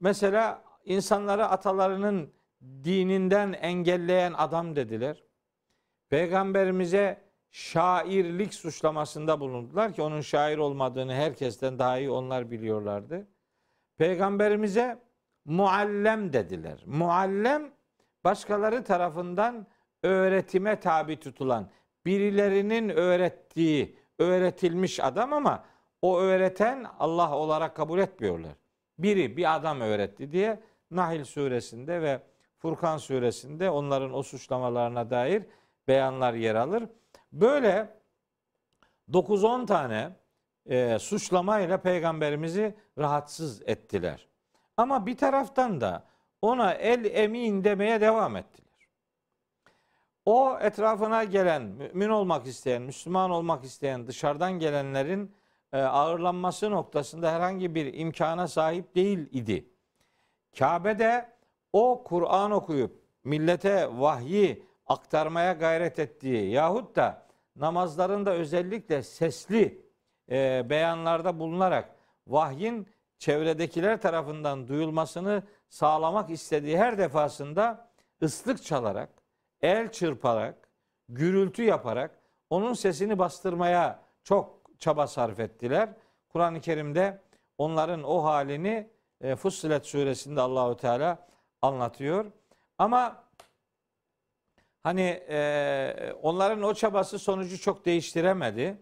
mesela 0.01 0.63
insanları 0.85 1.47
atalarının 1.47 2.33
dininden 2.63 3.53
engelleyen 3.53 4.33
adam 4.37 4.77
dediler. 4.77 5.23
Peygamberimize 6.09 7.21
şairlik 7.51 8.55
suçlamasında 8.55 9.41
bulundular 9.41 9.93
ki 9.93 10.03
onun 10.03 10.21
şair 10.21 10.59
olmadığını 10.59 11.15
herkesten 11.15 11.79
daha 11.79 11.99
iyi 11.99 12.11
onlar 12.11 12.51
biliyorlardı. 12.51 13.29
Peygamberimize 13.97 14.99
muallem 15.51 16.33
dediler. 16.33 16.83
Muallem 16.87 17.73
başkaları 18.25 18.85
tarafından 18.85 19.67
öğretime 20.03 20.81
tabi 20.81 21.21
tutulan, 21.21 21.71
birilerinin 22.07 22.89
öğrettiği, 22.89 23.97
öğretilmiş 24.19 25.01
adam 25.01 25.33
ama 25.33 25.65
o 26.03 26.19
öğreten 26.19 26.87
Allah 26.99 27.37
olarak 27.37 27.77
kabul 27.77 27.99
etmiyorlar. 27.99 28.53
Biri 28.99 29.37
bir 29.37 29.55
adam 29.57 29.81
öğretti 29.81 30.33
diye 30.33 30.61
Nahil 30.91 31.25
suresinde 31.25 32.03
ve 32.03 32.21
Furkan 32.59 32.97
suresinde 32.97 33.71
onların 33.71 34.15
o 34.15 34.23
suçlamalarına 34.23 35.11
dair 35.11 35.43
beyanlar 35.89 36.35
yer 36.35 36.55
alır. 36.55 36.85
Böyle 37.33 37.97
9-10 39.13 39.67
tane 39.67 40.11
e, 40.67 40.99
suçlamayla 40.99 41.77
peygamberimizi 41.77 42.75
rahatsız 42.99 43.63
ettiler. 43.69 44.30
Ama 44.81 45.07
bir 45.07 45.17
taraftan 45.17 45.81
da 45.81 46.05
ona 46.43 46.73
el 46.73 47.05
emin 47.05 47.65
demeye 47.65 48.01
devam 48.01 48.37
ettiler. 48.37 48.89
O 50.25 50.59
etrafına 50.61 51.25
gelen, 51.25 51.63
mümin 51.63 52.09
olmak 52.09 52.47
isteyen, 52.47 52.83
Müslüman 52.83 53.31
olmak 53.31 53.65
isteyen 53.65 54.07
dışarıdan 54.07 54.53
gelenlerin 54.53 55.35
e, 55.73 55.79
ağırlanması 55.79 56.71
noktasında 56.71 57.33
herhangi 57.33 57.75
bir 57.75 57.95
imkana 57.95 58.49
sahip 58.49 58.95
değil 58.95 59.19
idi. 59.33 59.71
Kabe'de 60.59 61.33
o 61.73 62.05
Kur'an 62.05 62.51
okuyup 62.51 63.03
millete 63.25 63.89
vahyi 63.93 64.67
aktarmaya 64.87 65.53
gayret 65.53 65.99
ettiği 65.99 66.51
yahut 66.51 66.97
da 66.97 67.27
namazlarında 67.57 68.33
özellikle 68.33 69.03
sesli 69.03 69.83
e, 70.31 70.71
beyanlarda 70.71 71.39
bulunarak 71.39 71.97
vahyin 72.27 72.87
çevredekiler 73.21 74.01
tarafından 74.01 74.69
duyulmasını 74.69 75.43
sağlamak 75.69 76.31
istediği 76.31 76.79
her 76.79 76.99
defasında 76.99 77.91
ıslık 78.23 78.65
çalarak, 78.65 79.11
el 79.63 79.93
çırparak, 79.93 80.69
gürültü 81.09 81.63
yaparak 81.63 82.19
onun 82.51 82.73
sesini 82.73 83.19
bastırmaya 83.19 84.03
çok 84.25 84.61
çaba 84.79 85.07
sarf 85.07 85.41
ettiler. 85.41 85.89
Kur'an-ı 86.29 86.61
Kerim'de 86.61 87.23
onların 87.59 88.03
o 88.03 88.25
halini 88.25 88.91
e, 89.21 89.37
Fussilet 89.37 89.87
suresinde 89.87 90.41
Allahu 90.41 90.77
Teala 90.77 91.29
anlatıyor. 91.63 92.33
Ama 92.79 93.25
hani 94.83 95.23
e, 95.29 96.15
onların 96.23 96.63
o 96.63 96.75
çabası 96.75 97.19
sonucu 97.19 97.61
çok 97.61 97.85
değiştiremedi. 97.85 98.77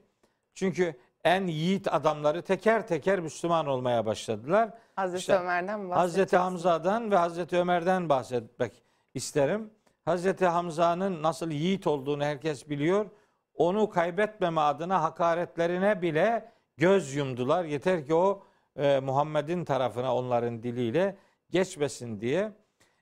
Çünkü 0.55 0.95
en 1.29 1.47
yiğit 1.47 1.95
adamları 1.95 2.43
teker 2.43 2.87
teker 2.87 3.21
Müslüman 3.21 3.67
olmaya 3.67 4.07
başladılar. 4.07 4.71
Hazreti 4.97 5.21
İşte 5.21 5.39
Ömer'den 5.39 5.91
Hazreti? 5.91 6.37
Hamza'dan 6.37 7.11
ve 7.11 7.17
Hazreti 7.17 7.57
Ömer'den 7.57 8.09
bahsetmek 8.09 8.83
isterim. 9.15 9.71
Hazreti 10.05 10.47
Hamza'nın 10.47 11.23
nasıl 11.23 11.51
yiğit 11.51 11.87
olduğunu 11.87 12.25
herkes 12.25 12.69
biliyor. 12.69 13.07
Onu 13.55 13.91
kaybetmeme 13.91 14.61
adına 14.61 15.03
hakaretlerine 15.03 16.03
bile 16.03 16.53
göz 16.77 17.15
yumdular. 17.15 17.65
Yeter 17.65 18.07
ki 18.07 18.15
o 18.15 18.43
e, 18.77 19.01
Muhammed'in 19.01 19.65
tarafına 19.65 20.15
onların 20.15 20.63
diliyle 20.63 21.17
geçmesin 21.51 22.21
diye. 22.21 22.53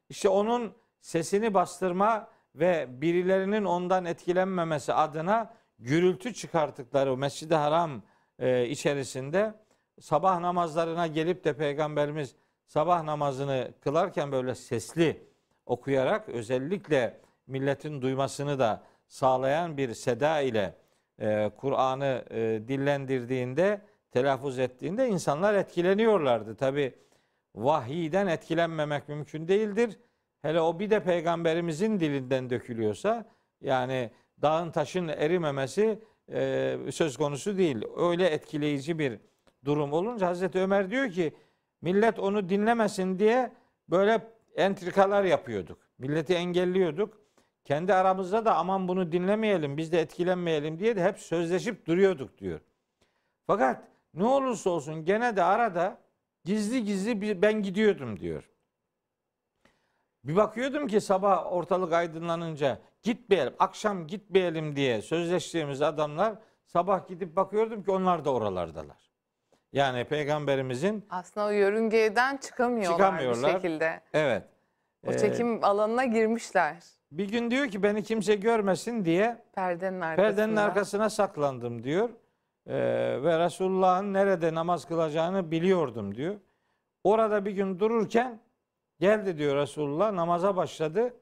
İşte 0.09 0.29
onun 0.29 0.75
sesini 1.01 1.55
bastırma 1.55 2.29
ve 2.55 2.87
birilerinin 3.01 3.65
ondan 3.65 4.05
etkilenmemesi 4.05 4.93
adına 4.93 5.55
gürültü 5.79 6.35
çıkarttıkları 6.35 7.13
o 7.13 7.17
Mescid-i 7.17 7.55
Haram 7.55 8.03
e, 8.39 8.67
içerisinde 8.69 9.55
sabah 10.01 10.41
namazlarına 10.41 11.07
gelip 11.07 11.45
de 11.45 11.53
Peygamberimiz 11.57 12.35
sabah 12.67 13.03
namazını 13.03 13.73
kılarken 13.81 14.33
böyle 14.33 14.55
sesli 14.55 15.27
okuyarak 15.67 16.29
özellikle 16.29 17.21
milletin 17.47 18.03
duymasını 18.03 18.59
da 18.59 18.83
sağlayan 19.07 19.77
bir 19.77 19.95
seda 19.95 20.41
ile 20.41 20.75
e, 21.21 21.51
Kur'an'ı 21.57 22.25
e, 22.31 22.39
dillendirdiğinde, 22.69 23.81
telaffuz 24.11 24.59
ettiğinde 24.59 25.09
insanlar 25.09 25.55
etkileniyorlardı. 25.55 26.57
Tabi 26.57 26.95
vahiyden 27.55 28.27
etkilenmemek 28.27 29.09
mümkün 29.09 29.49
değildir. 29.49 29.99
Hele 30.43 30.61
o 30.61 30.79
bir 30.79 30.91
de 30.91 31.03
peygamberimizin 31.03 32.01
dilinden 32.01 32.51
dökülüyorsa 32.51 33.25
yani 33.61 34.11
dağın 34.43 34.71
taşın 34.71 35.09
erimemesi 35.09 35.99
e, 36.33 36.79
söz 36.91 37.17
konusu 37.17 37.59
değil. 37.59 37.85
Öyle 37.97 38.27
etkileyici 38.27 38.99
bir 38.99 39.19
durum 39.65 39.93
olunca 39.93 40.27
Hazreti 40.27 40.59
Ömer 40.61 40.91
diyor 40.91 41.11
ki 41.11 41.35
millet 41.83 42.19
onu 42.19 42.49
dinlemesin 42.49 43.19
diye 43.19 43.53
böyle 43.89 44.21
entrikalar 44.57 45.25
yapıyorduk. 45.25 45.79
Milleti 45.99 46.35
engelliyorduk. 46.35 47.21
Kendi 47.65 47.95
aramızda 47.95 48.45
da 48.45 48.57
aman 48.57 48.89
bunu 48.89 49.13
dinlemeyelim, 49.13 49.77
biz 49.77 49.93
de 49.93 50.01
etkilenmeyelim 50.01 50.79
diye 50.79 50.97
de 50.97 51.05
hep 51.05 51.19
sözleşip 51.19 51.87
duruyorduk 51.87 52.39
diyor. 52.39 52.61
Fakat 53.47 53.83
ne 54.15 54.25
olursa 54.25 54.71
olsun 54.71 55.05
gene 55.05 55.37
de 55.37 55.43
arada 55.43 56.07
Gizli 56.47 56.85
gizli 56.85 57.43
ben 57.43 57.63
gidiyordum 57.63 58.21
diyor. 58.21 58.51
Bir 60.25 60.37
bakıyordum 60.37 60.87
ki 60.87 61.01
sabah 61.01 61.53
ortalık 61.53 61.93
aydınlanınca 61.93 62.79
gitmeyelim, 63.11 63.55
akşam 63.59 64.07
gitmeyelim 64.07 64.77
diye 64.77 65.03
sözleştiğimiz 65.03 65.83
adamlar 65.83 66.35
sabah 66.65 67.09
gidip 67.09 67.37
bakıyordum 67.37 67.83
ki 67.85 67.91
onlar 67.91 68.25
da 68.25 68.33
oralardalar. 68.33 69.11
Yani 69.73 70.05
peygamberimizin 70.05 71.05
Aslında 71.11 71.47
o 71.47 71.51
yörüngeden 71.51 72.37
çıkamıyorlar, 72.37 72.99
Çıkamıyorlar. 72.99 73.49
bir 73.49 73.55
şekilde. 73.61 74.01
evet 74.13 74.43
O 75.07 75.13
e, 75.13 75.19
çekim 75.19 75.65
alanına 75.65 76.05
girmişler. 76.05 76.77
bir 77.13 77.29
gün 77.29 77.51
diyor 77.51 77.67
ki 77.69 77.83
beni 77.83 78.03
kimse 78.03 78.35
görmesin 78.35 79.05
diye 79.05 79.43
Perdenin 79.55 80.01
arkasında. 80.01 80.27
perdenin 80.37 80.57
arkasına 80.57 81.11
saklandım 81.11 81.85
diyor. 81.85 82.11
Ee, 82.69 82.75
ve 83.23 83.39
Resulullah'ın 83.45 84.13
nerede 84.13 84.55
namaz 84.55 84.85
kılacağını 84.85 85.51
biliyordum 85.51 86.15
diyor. 86.15 86.35
Orada 87.05 87.45
bir 87.45 87.51
gün 87.51 87.79
dururken 87.79 88.41
geldi 89.01 89.39
diyor 89.39 89.57
Resulullah 89.57 90.13
namaza 90.13 90.57
başladı. 90.57 91.15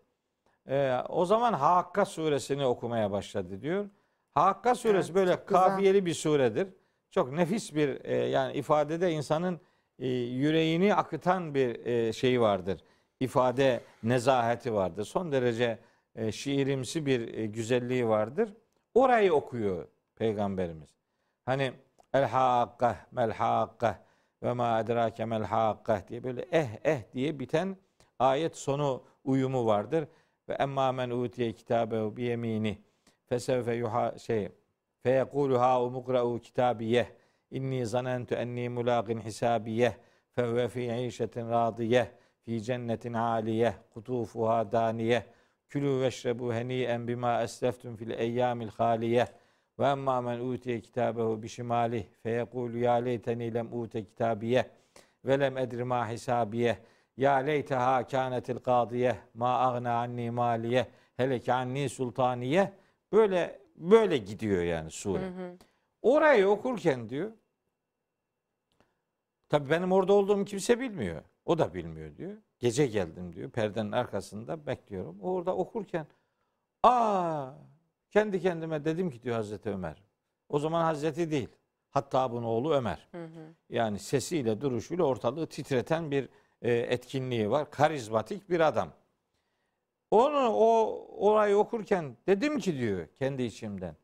Ee, 0.69 0.97
o 1.09 1.25
zaman 1.25 1.53
Hakka 1.53 2.05
suresini 2.05 2.67
okumaya 2.67 3.11
başladı 3.11 3.63
diyor. 3.63 3.89
Hakka 4.31 4.75
suresi 4.75 5.07
Evet, 5.07 5.15
böyle 5.15 5.31
güzel. 5.31 5.47
kafiyeli 5.47 6.07
bir 6.07 6.15
suredir. 6.15 6.69
Çok 7.11 7.33
nefis 7.33 7.75
bir 7.75 8.05
e, 8.05 8.17
yani 8.17 8.53
ifadede 8.53 9.11
insanın 9.13 9.61
e, 9.99 10.09
yüreğini 10.09 10.95
akıtan 10.95 11.55
bir 11.55 11.87
e, 11.87 12.13
şeyi 12.13 12.41
vardır. 12.41 12.85
İfade 13.21 13.81
nezaheti 14.03 14.75
vardır. 14.75 15.05
Son 15.05 15.33
derece 15.33 15.79
e, 16.15 16.33
şiirimsi 16.33 17.07
bir 17.07 17.35
e, 17.35 17.47
güzelliği 17.47 18.09
vardır. 18.09 18.55
Orayı 18.95 19.35
okuyor 19.35 19.89
peygamberimiz. 20.17 20.89
Hani 21.47 21.73
el 22.15 22.25
hakkah 22.25 22.97
mel 23.13 23.33
hakkah 23.33 23.95
ve 24.43 24.53
ma 24.53 24.81
edrake 24.81 25.25
mel 25.25 25.43
hakkah 25.43 26.09
diye 26.09 26.25
böyle 26.25 26.47
eh 26.53 26.69
eh 26.85 26.99
diye 27.13 27.39
biten 27.41 27.77
ayet 28.19 28.57
sonu 28.57 29.03
uyumu 29.25 29.67
vardır. 29.67 30.09
Ve 30.49 30.55
emma 30.55 30.93
men 30.93 31.11
utiye 31.11 31.53
kitabehu 31.53 32.17
bi 32.17 32.23
yemini 32.23 32.79
fesevfe 33.25 33.75
yuha 33.75 34.19
şey 34.19 34.49
feyekulu 35.03 35.59
ha 35.59 35.83
umukra'u 35.83 36.41
kitabiyeh 36.41 37.07
inni 37.51 37.87
zanentu 37.87 38.35
enni 38.35 38.69
mulaqin 38.69 39.19
hisabiyeh 39.19 39.93
fevve 40.31 40.69
fi 40.69 41.07
işetin 41.07 41.51
radiyeh 41.51 42.07
fi 42.41 42.63
cennetin 42.63 43.15
aliyeh 43.15 43.75
kutufuha 43.91 44.73
daniyeh 44.73 45.23
Külü 45.75 46.01
veşrebu 46.01 46.55
heniyen 46.55 47.09
bima 47.09 47.43
esleftum 47.43 47.97
fil 47.97 48.11
eyyamil 48.11 48.69
haliyeh. 48.69 49.27
Ve 49.79 49.87
emma 49.87 50.21
men 50.21 50.41
utiye 50.41 50.81
kitabehu 50.81 51.43
bişimalih 51.43 52.05
feyekulu 52.23 52.79
ya 52.79 52.93
leyteni 52.93 53.55
lem 53.55 53.73
ute 53.73 54.05
kitabiyeh 54.05 54.65
ve 55.25 55.41
lem 55.41 55.59
edri 55.59 55.85
ma 55.85 56.09
hisabiyeh. 56.09 56.77
Ya 57.17 57.35
leyteha 57.35 58.07
kânetil 58.07 58.59
kadiyeh 58.59 59.17
ma 59.35 59.59
agna 59.59 59.99
anni 59.99 60.31
maliyeh 60.31 60.87
heleke 61.17 61.53
anni 61.53 61.89
sultaniyeh. 61.89 62.69
Böyle 63.13 63.61
böyle 63.77 64.17
gidiyor 64.17 64.63
yani 64.63 64.91
sure. 64.91 65.57
Orayı 66.03 66.49
okurken 66.49 67.09
diyor 67.09 67.33
Tabii 69.49 69.71
benim 69.71 69.93
orada 69.93 70.13
olduğumu 70.13 70.45
kimse 70.45 70.81
bilmiyor. 70.81 71.23
O 71.45 71.59
da 71.59 71.75
bilmiyor 71.75 72.17
diyor. 72.17 72.37
Gece 72.59 72.87
geldim 72.87 73.33
diyor. 73.33 73.51
Perdenin 73.51 73.93
arkasında 73.93 74.67
bekliyorum. 74.67 75.21
Orada 75.21 75.57
okurken 75.57 76.07
aa 76.83 77.51
kendi 78.11 78.41
kendime 78.41 78.85
dedim 78.85 79.11
ki 79.11 79.23
diyor 79.23 79.37
Hazreti 79.37 79.71
Ömer. 79.71 80.03
O 80.49 80.59
zaman 80.59 80.85
Hazreti 80.85 81.31
değil. 81.31 81.49
Hatta 81.91 82.33
bunun 82.33 82.47
oğlu 82.47 82.75
Ömer. 82.75 83.09
Yani 83.69 83.99
sesiyle 83.99 84.61
duruşuyla 84.61 85.05
ortalığı 85.05 85.47
titreten 85.47 86.11
bir 86.11 86.29
etkinliği 86.71 87.51
var. 87.51 87.71
Karizmatik 87.71 88.51
bir 88.51 88.61
adam. 88.61 88.93
Onu 90.11 90.49
o 90.49 91.01
orayı 91.19 91.57
okurken 91.57 92.17
dedim 92.27 92.59
ki 92.59 92.79
diyor 92.79 93.07
kendi 93.07 93.43
içimden. 93.43 93.97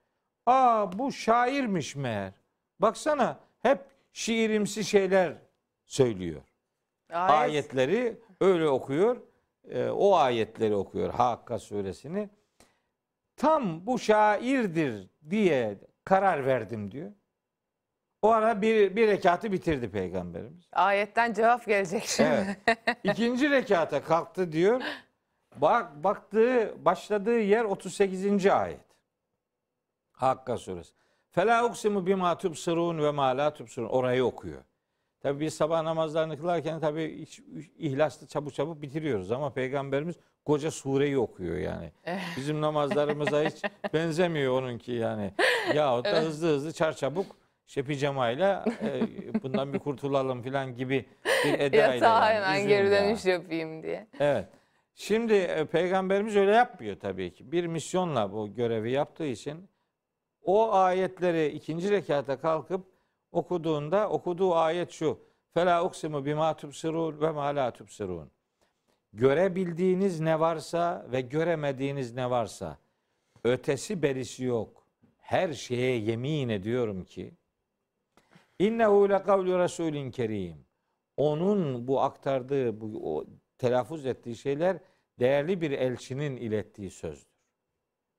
Aa 0.47 0.99
bu 0.99 1.13
şairmiş 1.13 1.97
meğer. 1.97 2.33
Baksana 2.79 3.41
hep 3.63 3.81
şiirimsi 4.13 4.85
şeyler 4.85 5.35
söylüyor. 5.87 6.43
Ayet. 7.13 7.31
Ayetleri 7.31 8.19
öyle 8.41 8.69
okuyor. 8.69 9.17
e, 9.69 9.89
o 9.89 10.15
ayetleri 10.15 10.75
okuyor 10.75 11.15
Hakka 11.15 11.59
suresini. 11.59 12.31
Tam 13.37 13.87
bu 13.87 13.99
şairdir 13.99 15.11
diye 15.31 15.79
karar 16.05 16.47
verdim 16.47 16.91
diyor. 16.91 17.13
O 18.23 18.31
ara 18.31 18.63
bir, 18.63 18.97
bir 18.97 19.09
rekatı 19.09 19.53
bitirdi 19.53 19.91
peygamberimiz. 19.91 20.69
Ayetten 20.73 21.33
cevap 21.33 21.67
gelecek 21.67 22.05
şimdi. 22.05 22.59
Evet. 22.67 22.79
İkinci 23.05 23.51
rekata 23.51 24.05
kalktı 24.05 24.53
diyor. 24.53 24.81
Bak 25.57 26.05
baktığı 26.05 26.75
başladığı 26.85 27.41
yer 27.41 27.65
38. 27.65 28.47
ayet. 28.47 28.81
Hakka 30.13 30.59
suresi. 30.59 30.93
Fela 31.31 31.65
uksimu 31.65 32.07
bima 32.07 32.39
tubsirun 32.39 33.03
ve 33.03 33.11
ma 33.11 33.27
la 33.27 33.55
tubsirun. 33.55 33.89
Orayı 33.89 34.25
okuyor. 34.25 34.63
Tabi 35.21 35.41
biz 35.41 35.55
sabah 35.55 35.83
namazlarını 35.83 36.39
kılarken 36.39 36.81
tabi 36.81 37.27
ihlaslı 37.79 38.27
çabuk 38.27 38.55
çabuk 38.55 38.83
bitiriyoruz 38.83 39.33
ama 39.33 39.53
peygamberimiz 39.53 40.17
koca 40.45 40.71
sureyi 40.71 41.19
okuyor 41.19 41.57
yani. 41.57 41.93
Bizim 42.37 42.61
namazlarımıza 42.61 43.43
hiç 43.43 43.63
benzemiyor 43.95 44.63
onunki 44.63 44.93
yani. 44.93 45.33
Ya 45.75 46.05
da 46.05 46.21
hızlı 46.21 46.49
hızlı 46.49 46.73
çarçabuk 46.73 47.40
işte 47.71 47.83
pijamayla 47.83 48.65
e, 48.83 49.03
bundan 49.43 49.73
bir 49.73 49.79
kurtulalım 49.79 50.43
falan 50.43 50.77
gibi 50.77 51.05
bir 51.45 51.59
edayla. 51.59 51.95
Yatağa 51.95 52.33
yani. 52.33 52.45
hemen 52.45 52.59
Üzüm 52.59 52.69
geri 52.69 52.85
ya. 52.85 52.91
dönüş 52.91 53.25
yapayım 53.25 53.83
diye. 53.83 54.07
Evet. 54.21 54.49
Şimdi 54.95 55.35
e, 55.35 55.65
peygamberimiz 55.65 56.37
öyle 56.37 56.51
yapmıyor 56.51 57.01
tabii 57.01 57.33
ki. 57.33 57.53
Bir 57.53 57.67
misyonla 57.67 58.33
bu 58.33 58.55
görevi 58.55 58.91
yaptığı 58.91 59.27
için 59.27 59.69
o 60.43 60.73
ayetleri 60.73 61.47
ikinci 61.47 61.91
rekata 61.91 62.41
kalkıp 62.41 62.87
okuduğunda 63.33 64.09
okuduğu 64.09 64.55
ayet 64.55 64.91
şu. 64.91 65.19
Fela 65.55 65.85
uksimu 65.85 66.27
bima 66.27 66.57
tubsirun 66.57 67.21
ve 67.21 67.31
ma 67.31 67.45
la 67.45 67.71
tubsirun. 67.71 68.31
Görebildiğiniz 69.13 70.21
ne 70.21 70.41
varsa 70.41 71.07
ve 71.13 71.21
göremediğiniz 71.21 72.15
ne 72.15 72.31
varsa 72.31 72.79
ötesi 73.45 74.03
berisi 74.03 74.45
yok. 74.45 74.87
Her 75.19 75.53
şeye 75.53 75.99
yemin 75.99 76.49
ediyorum 76.49 77.05
ki 77.05 77.40
innehu 78.61 79.09
le 79.09 79.23
kavlu 79.23 79.59
rasulin 79.59 80.11
kerim. 80.11 80.65
Onun 81.17 81.89
bu 81.89 82.01
aktardığı, 82.01 82.81
bu 82.81 83.17
o, 83.17 83.25
telaffuz 83.59 84.07
ettiği 84.07 84.37
şeyler 84.37 84.79
değerli 85.19 85.61
bir 85.61 85.71
elçinin 85.71 86.37
ilettiği 86.37 86.91
sözdür. 86.91 87.31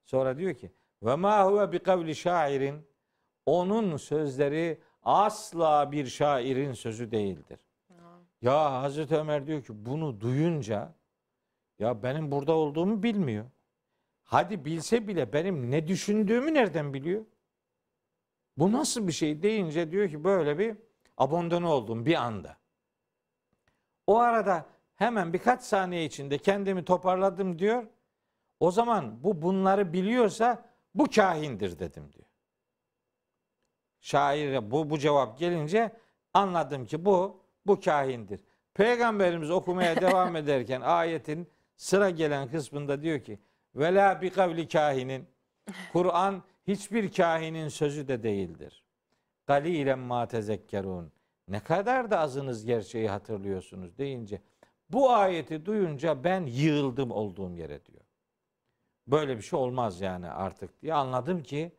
Sonra 0.06 0.38
diyor 0.38 0.54
ki 0.54 0.72
ve 1.04 1.16
ma 1.16 1.46
huve 1.46 1.72
bi 1.72 1.80
kavli 1.80 2.16
şairin 2.16 2.88
onun 3.46 3.98
sözleri 3.98 4.82
asla 5.04 5.92
bir 5.92 6.06
şairin 6.06 6.74
sözü 6.74 7.12
değildir. 7.12 7.60
Ya 8.42 8.82
Hazreti 8.82 9.16
Ömer 9.16 9.48
diyor 9.48 9.64
ki 9.64 9.86
bunu 9.86 10.22
duyunca 10.22 10.96
ya 11.80 12.04
benim 12.04 12.32
burada 12.32 12.54
olduğumu 12.54 13.04
bilmiyor. 13.04 13.46
Hadi 14.24 14.66
bilse 14.66 15.08
bile 15.08 15.34
benim 15.34 15.72
ne 15.72 15.88
düşündüğümü 15.88 16.54
nereden 16.54 16.94
biliyor? 16.94 17.26
Bu 18.62 18.72
nasıl 18.72 19.08
bir 19.08 19.12
şey 19.12 19.44
deyince 19.44 19.92
diyor 19.92 20.10
ki 20.10 20.24
böyle 20.24 20.60
bir 20.60 20.78
abandone 21.18 21.68
oldum 21.68 22.06
bir 22.06 22.16
anda. 22.16 22.58
O 24.08 24.18
arada 24.18 24.66
hemen 24.96 25.34
birkaç 25.34 25.64
saniye 25.64 26.06
içinde 26.06 26.38
kendimi 26.38 26.86
toparladım 26.86 27.60
diyor. 27.60 27.88
O 28.60 28.72
zaman 28.72 29.24
bu 29.24 29.42
bunları 29.42 29.94
biliyorsa 29.94 30.66
bu 30.96 31.10
kahindir 31.10 31.80
dedim 31.80 32.14
diyor. 32.14 32.26
Şaire 34.02 34.72
bu 34.72 34.90
bu 34.90 35.00
cevap 35.00 35.40
gelince 35.40 35.92
anladım 36.34 36.86
ki 36.86 37.06
bu 37.06 37.42
bu 37.68 37.80
kahindir. 37.80 38.42
Peygamberimiz 38.74 39.52
okumaya 39.52 39.96
devam 40.02 40.36
ederken 40.36 40.82
ayetin 40.82 41.48
sıra 41.76 42.10
gelen 42.10 42.52
kısmında 42.52 43.02
diyor 43.02 43.20
ki 43.20 43.40
vela 43.76 44.22
bi 44.22 44.30
kavli 44.30 44.68
kahinin 44.68 45.28
Kur'an 45.94 46.44
hiçbir 46.72 47.12
kahinin 47.12 47.68
sözü 47.68 48.08
de 48.08 48.24
değildir. 48.24 48.84
Galilen 49.48 50.00
ma 50.00 50.28
tezekkerun. 50.28 51.12
Ne 51.48 51.60
kadar 51.60 52.12
da 52.12 52.20
azınız 52.20 52.66
gerçeği 52.66 53.10
hatırlıyorsunuz 53.10 53.98
deyince 53.98 54.42
bu 54.90 55.12
ayeti 55.12 55.66
duyunca 55.66 56.24
ben 56.24 56.46
yığıldım 56.46 57.12
olduğum 57.12 57.56
yere 57.56 57.86
diyor. 57.86 58.02
Böyle 59.08 59.38
bir 59.38 59.42
şey 59.42 59.60
olmaz 59.60 60.02
yani 60.02 60.30
artık 60.30 60.82
diye 60.82 60.94
anladım 60.94 61.44
ki 61.44 61.72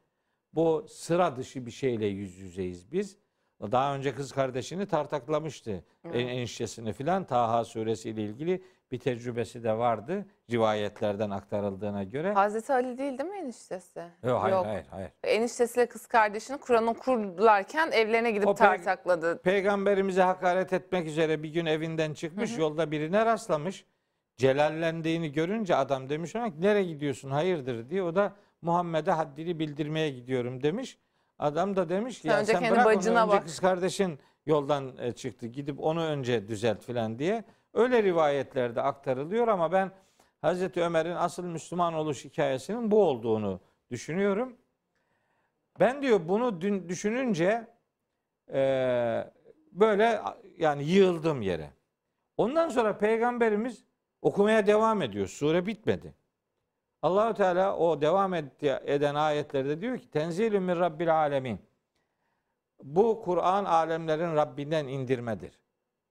bu 0.52 0.86
sıra 0.88 1.36
dışı 1.36 1.66
bir 1.66 1.70
şeyle 1.70 2.06
yüz 2.06 2.38
yüzeyiz 2.38 2.92
biz. 2.92 3.18
Daha 3.60 3.96
önce 3.96 4.14
kız 4.14 4.32
kardeşini 4.32 4.86
tartaklamıştı. 4.86 5.84
En 6.04 6.26
eniştesini 6.26 6.92
filan 6.92 7.24
Taha 7.24 7.64
suresi 7.64 8.10
ile 8.10 8.24
ilgili 8.24 8.64
bir 8.92 8.98
tecrübesi 8.98 9.64
de 9.64 9.78
vardı 9.78 10.26
rivayetlerden 10.50 11.30
aktarıldığına 11.30 12.04
göre. 12.04 12.32
Hazreti 12.32 12.72
Ali 12.72 12.98
değil 12.98 13.18
değil 13.18 13.30
mi 13.30 13.38
eniştesi? 13.38 14.02
Yok, 14.24 14.42
hayır, 14.42 14.56
hayır, 14.56 14.86
hayır. 14.90 15.10
Eniştesiyle 15.24 15.86
kız 15.86 16.06
kardeşini 16.06 16.58
Kur'an 16.58 16.86
okurlarken 16.86 17.90
evlerine 17.92 18.30
gidip 18.30 18.48
O 18.48 18.50
pek- 18.50 18.58
tartakladı. 18.58 19.42
Peygamberimize 19.42 20.22
hakaret 20.22 20.72
etmek 20.72 21.06
üzere 21.06 21.42
bir 21.42 21.48
gün 21.48 21.66
evinden 21.66 22.14
çıkmış, 22.14 22.58
yolda 22.58 22.90
birine 22.90 23.26
rastlamış. 23.26 23.84
Celallendiğini 24.36 25.32
görünce 25.32 25.76
adam 25.76 26.08
demiş 26.08 26.36
ona 26.36 26.46
nereye 26.58 26.84
gidiyorsun 26.84 27.30
hayırdır 27.30 27.90
diye. 27.90 28.02
O 28.02 28.14
da 28.14 28.32
Muhammed'e 28.62 29.10
haddini 29.10 29.58
bildirmeye 29.58 30.10
gidiyorum 30.10 30.62
demiş. 30.62 30.98
Adam 31.38 31.76
da 31.76 31.88
demiş 31.88 32.16
ki 32.16 32.22
Sen 32.22 32.30
ya 32.30 32.40
önce 32.40 32.52
sen 32.52 32.60
kendi 32.60 32.74
bırak 32.74 32.86
onu 32.86 32.94
bacına 32.96 33.24
önce 33.24 33.32
bak." 33.36 33.42
kız 33.44 33.58
kardeşin 33.60 34.18
yoldan 34.46 34.96
e, 34.98 35.12
çıktı 35.12 35.46
gidip 35.46 35.80
onu 35.80 36.04
önce 36.04 36.48
düzelt 36.48 36.84
filan 36.84 37.18
diye. 37.18 37.44
Öyle 37.74 38.02
rivayetlerde 38.02 38.82
aktarılıyor 38.82 39.48
ama 39.48 39.72
ben 39.72 39.90
Hazreti 40.40 40.82
Ömer'in 40.82 41.14
asıl 41.14 41.44
Müslüman 41.44 41.94
oluş 41.94 42.24
hikayesinin 42.24 42.90
bu 42.90 43.02
olduğunu 43.02 43.60
düşünüyorum. 43.90 44.56
Ben 45.80 46.02
diyor 46.02 46.28
bunu 46.28 46.60
düşününce 46.88 47.66
e, 48.52 48.60
böyle 49.72 50.20
yani 50.58 50.84
yığıldım 50.84 51.42
yere. 51.42 51.70
Ondan 52.36 52.68
sonra 52.68 52.98
peygamberimiz 52.98 53.84
okumaya 54.22 54.66
devam 54.66 55.02
ediyor. 55.02 55.26
Sure 55.26 55.66
bitmedi. 55.66 56.14
Allahu 57.02 57.34
Teala 57.34 57.76
o 57.76 58.00
devam 58.00 58.34
eden 58.34 59.14
ayetlerde 59.14 59.80
diyor 59.80 59.98
ki 59.98 60.10
tenzilü 60.10 60.60
min 60.60 60.76
rabbil 60.76 61.16
alemin. 61.16 61.60
Bu 62.82 63.22
Kur'an 63.22 63.64
alemlerin 63.64 64.36
Rabbinden 64.36 64.86
indirmedir. 64.86 65.60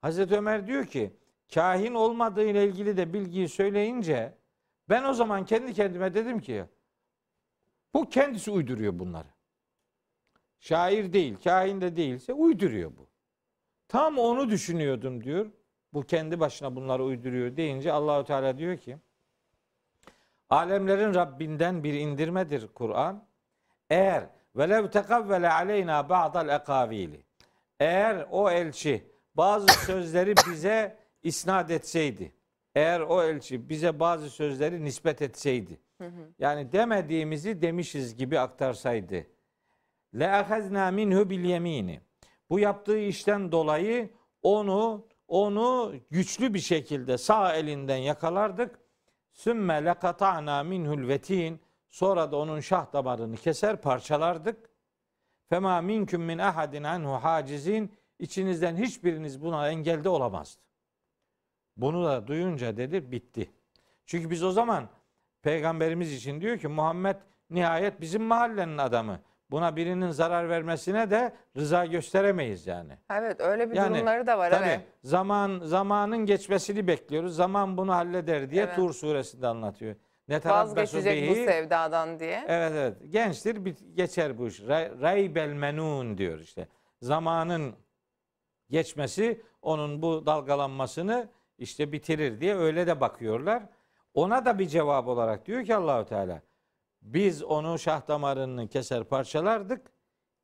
Hazreti 0.01 0.35
Ömer 0.35 0.67
diyor 0.67 0.85
ki 0.85 1.20
kahin 1.53 1.93
olmadığı 1.93 2.45
ilgili 2.45 2.97
de 2.97 3.13
bilgiyi 3.13 3.49
söyleyince 3.49 4.33
ben 4.89 5.03
o 5.03 5.13
zaman 5.13 5.45
kendi 5.45 5.73
kendime 5.73 6.13
dedim 6.13 6.39
ki 6.39 6.65
bu 7.93 8.09
kendisi 8.09 8.51
uyduruyor 8.51 8.99
bunları. 8.99 9.27
Şair 10.59 11.13
değil, 11.13 11.37
kahin 11.43 11.81
de 11.81 11.95
değilse 11.95 12.33
uyduruyor 12.33 12.91
bu. 12.97 13.07
Tam 13.87 14.17
onu 14.17 14.49
düşünüyordum 14.49 15.23
diyor. 15.23 15.51
Bu 15.93 16.03
kendi 16.03 16.39
başına 16.39 16.75
bunları 16.75 17.03
uyduruyor 17.03 17.57
deyince 17.57 17.91
Allahu 17.91 18.25
Teala 18.25 18.57
diyor 18.57 18.77
ki 18.77 18.97
alemlerin 20.49 21.13
Rabbinden 21.13 21.83
bir 21.83 21.93
indirmedir 21.93 22.67
Kur'an. 22.67 23.25
Eğer 23.89 24.23
velev 24.55 24.87
tekavvele 24.87 25.51
aleyna 25.51 26.09
ba'dal 26.09 26.49
ekavili. 26.49 27.23
Eğer 27.79 28.27
o 28.31 28.49
elçi 28.49 29.11
bazı 29.35 29.67
sözleri 29.67 30.35
bize 30.49 31.00
isnat 31.23 31.71
etseydi. 31.71 32.31
Eğer 32.75 32.99
o 32.99 33.23
elçi 33.23 33.69
bize 33.69 33.99
bazı 33.99 34.29
sözleri 34.29 34.83
nispet 34.83 35.21
etseydi. 35.21 35.79
Yani 36.39 36.71
demediğimizi 36.71 37.61
demişiz 37.61 38.15
gibi 38.15 38.39
aktarsaydı. 38.39 39.25
Le 40.19 40.31
ahazna 40.31 40.91
minhu 40.91 41.29
bil. 41.29 41.99
Bu 42.49 42.59
yaptığı 42.59 42.99
işten 42.99 43.51
dolayı 43.51 44.09
onu 44.41 45.07
onu 45.27 45.93
güçlü 46.09 46.53
bir 46.53 46.59
şekilde 46.59 47.17
sağ 47.17 47.55
elinden 47.55 47.97
yakalardık. 47.97 48.79
Sümme 49.33 49.85
lekata'na 49.85 50.63
minhul 50.63 51.07
vetin. 51.07 51.61
Sonra 51.89 52.31
da 52.31 52.37
onun 52.37 52.59
şah 52.59 52.93
damarını 52.93 53.35
keser 53.35 53.81
parçalardık. 53.81 54.69
Fema 55.49 55.81
minküm 55.81 56.21
min 56.21 56.37
ahadin 56.37 56.83
anhu 56.83 57.11
hacizin. 57.11 57.91
İçinizden 58.19 58.75
hiçbiriniz 58.75 59.41
buna 59.41 59.69
engelde 59.69 60.09
olamazdı. 60.09 60.61
Bunu 61.81 62.05
da 62.05 62.27
duyunca 62.27 62.77
dedi 62.77 63.11
bitti. 63.11 63.49
Çünkü 64.05 64.29
biz 64.29 64.43
o 64.43 64.51
zaman 64.51 64.89
peygamberimiz 65.41 66.13
için 66.13 66.41
diyor 66.41 66.57
ki 66.57 66.67
Muhammed 66.67 67.15
nihayet 67.49 68.01
bizim 68.01 68.23
mahallenin 68.23 68.77
adamı. 68.77 69.19
Buna 69.51 69.75
birinin 69.75 70.09
zarar 70.11 70.49
vermesine 70.49 71.09
de 71.09 71.33
rıza 71.57 71.85
gösteremeyiz 71.85 72.67
yani. 72.67 72.97
Evet 73.11 73.41
öyle 73.41 73.71
bir 73.71 73.75
Yani, 73.75 73.95
durumları 73.95 74.27
da 74.27 74.37
var. 74.37 74.51
Tabii 74.51 74.65
evet. 74.65 74.81
zaman 75.03 75.59
zamanın 75.63 76.17
geçmesini 76.17 76.87
bekliyoruz. 76.87 77.35
Zaman 77.35 77.77
bunu 77.77 77.93
halleder 77.93 78.51
diye 78.51 78.63
Evet. 78.63 78.75
Tur 78.75 78.93
suresinde 78.93 79.47
anlatıyor. 79.47 79.95
Ne 80.27 80.43
Vazgeçecek 80.45 81.29
bu 81.29 81.35
bihi. 81.35 81.45
sevdadan 81.45 82.19
diye. 82.19 82.43
Evet 82.47 82.71
evet. 82.75 82.97
Gençtir 83.09 83.65
bit- 83.65 83.95
geçer 83.97 84.37
bu 84.37 84.47
iş. 84.47 84.59
Ray- 84.59 85.01
Raybel 85.01 85.53
menun 85.53 86.17
diyor 86.17 86.39
işte. 86.39 86.67
Zamanın 87.01 87.73
geçmesi 88.69 89.41
onun 89.61 90.01
bu 90.01 90.25
dalgalanmasını 90.25 91.29
işte 91.61 91.91
bitirir 91.91 92.41
diye 92.41 92.55
öyle 92.55 92.87
de 92.87 93.01
bakıyorlar. 93.01 93.63
Ona 94.13 94.45
da 94.45 94.59
bir 94.59 94.67
cevap 94.67 95.07
olarak 95.07 95.45
diyor 95.45 95.65
ki 95.65 95.75
Allahu 95.75 96.05
Teala 96.05 96.41
biz 97.01 97.43
onu 97.43 97.79
şah 97.79 98.07
damarını 98.07 98.67
keser 98.67 99.03
parçalardık. 99.03 99.91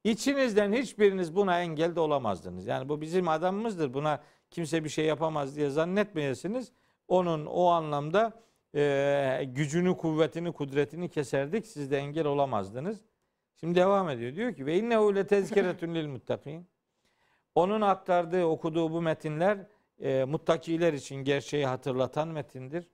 İçinizden 0.04 0.74
hiçbiriniz 0.74 1.36
buna 1.36 1.62
engel 1.62 1.96
de 1.96 2.00
olamazdınız. 2.00 2.68
Yani 2.68 2.90
bu 2.90 3.02
bizim 3.02 3.28
adamımızdır. 3.28 3.94
Buna 3.94 4.24
kimse 4.52 4.84
bir 4.84 4.90
şey 4.90 5.06
yapamaz 5.06 5.56
diye 5.56 5.70
zannetmeyesiniz. 5.70 6.72
Onun 7.08 7.46
o 7.46 7.66
anlamda 7.68 8.34
e, 8.76 9.44
gücünü, 9.48 9.98
kuvvetini, 9.98 10.52
kudretini 10.52 11.10
keserdik. 11.10 11.68
Siz 11.68 11.92
de 11.92 11.98
engel 11.98 12.26
olamazdınız. 12.26 13.02
Şimdi 13.60 13.76
devam 13.76 14.10
ediyor. 14.10 14.36
Diyor 14.36 14.54
ki 14.54 14.66
ve 14.66 14.78
innehu 14.78 15.16
le 15.16 15.28
tezkeretun 15.28 15.96
lil 15.96 16.08
muttakin. 16.08 16.68
Onun 17.56 17.82
aktardığı, 17.82 18.46
okuduğu 18.46 18.92
bu 18.92 19.02
metinler 19.02 19.58
e, 20.02 20.24
muttakiler 20.24 20.94
için 20.94 21.16
gerçeği 21.16 21.66
hatırlatan 21.66 22.28
metindir. 22.28 22.88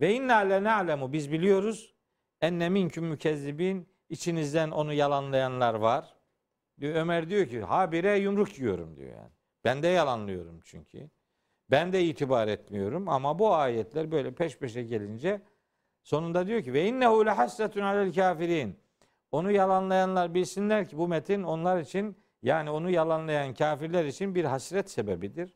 Ve 0.00 0.14
inna 0.14 0.36
le 0.36 0.64
na'lemu 0.64 1.12
biz 1.12 1.32
biliyoruz 1.32 1.94
enne 2.40 2.68
minküm 2.68 3.04
mükezzibin 3.04 3.88
içinizden 4.08 4.70
onu 4.70 4.92
yalanlayanlar 4.92 5.74
var. 5.74 6.14
Diyor, 6.80 6.94
Ömer 6.94 7.30
diyor 7.30 7.46
ki 7.46 7.60
habire 7.60 8.18
yumruk 8.18 8.58
yiyorum 8.58 8.96
diyor 8.96 9.12
yani. 9.12 9.30
Ben 9.64 9.82
de 9.82 9.88
yalanlıyorum 9.88 10.60
çünkü. 10.64 11.10
Ben 11.70 11.92
de 11.92 12.04
itibar 12.04 12.48
etmiyorum 12.48 13.08
ama 13.08 13.38
bu 13.38 13.54
ayetler 13.54 14.10
böyle 14.10 14.34
peş 14.34 14.58
peşe 14.58 14.82
gelince 14.82 15.42
sonunda 16.02 16.46
diyor 16.46 16.62
ki 16.62 16.72
ve 16.72 16.86
innehu 16.86 17.26
le 17.26 17.30
hasretun 17.30 17.80
alel 17.80 18.14
kafirin. 18.14 18.78
Onu 19.32 19.50
yalanlayanlar 19.52 20.34
bilsinler 20.34 20.88
ki 20.88 20.98
bu 20.98 21.08
metin 21.08 21.42
onlar 21.42 21.80
için 21.80 22.16
yani 22.42 22.70
onu 22.70 22.90
yalanlayan 22.90 23.54
kafirler 23.54 24.04
için 24.04 24.34
bir 24.34 24.44
hasret 24.44 24.90
sebebidir. 24.90 25.54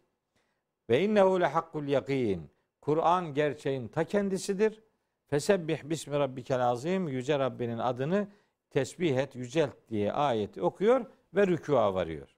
Ve 0.88 1.04
innehu 1.04 1.40
le 1.40 1.46
hakkul 1.46 1.88
yakin. 1.88 2.50
Kur'an 2.80 3.34
gerçeğin 3.34 3.88
ta 3.88 4.04
kendisidir. 4.04 4.82
Fesebbih 5.26 5.82
bismi 5.84 6.18
rabbikel 6.18 6.60
azim. 6.60 7.08
Yüce 7.08 7.38
Rabbinin 7.38 7.78
adını 7.78 8.28
tesbih 8.70 9.16
et, 9.16 9.34
yücelt 9.34 9.74
diye 9.88 10.12
ayeti 10.12 10.62
okuyor 10.62 11.06
ve 11.34 11.46
rükûa 11.46 11.94
varıyor. 11.94 12.28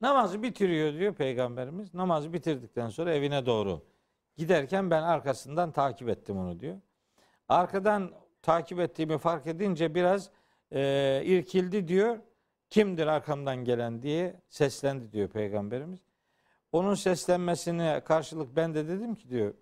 Namazı 0.00 0.42
bitiriyor 0.42 0.92
diyor 0.94 1.14
Peygamberimiz. 1.14 1.94
Namazı 1.94 2.32
bitirdikten 2.32 2.88
sonra 2.88 3.14
evine 3.14 3.46
doğru 3.46 3.82
giderken 4.36 4.90
ben 4.90 5.02
arkasından 5.02 5.72
takip 5.72 6.08
ettim 6.08 6.38
onu 6.38 6.60
diyor. 6.60 6.76
Arkadan 7.48 8.12
takip 8.42 8.80
ettiğimi 8.80 9.18
fark 9.18 9.46
edince 9.46 9.94
biraz 9.94 10.30
e, 10.72 11.22
irkildi 11.24 11.88
diyor. 11.88 12.18
Kimdir 12.70 13.06
arkamdan 13.06 13.56
gelen 13.64 14.02
diye 14.02 14.40
seslendi 14.48 15.12
diyor 15.12 15.28
Peygamberimiz. 15.28 16.05
Onun 16.76 16.94
seslenmesine 16.94 18.00
karşılık 18.04 18.56
ben 18.56 18.74
de 18.74 18.88
dedim 18.88 19.14
ki 19.14 19.28
diyor. 19.30 19.54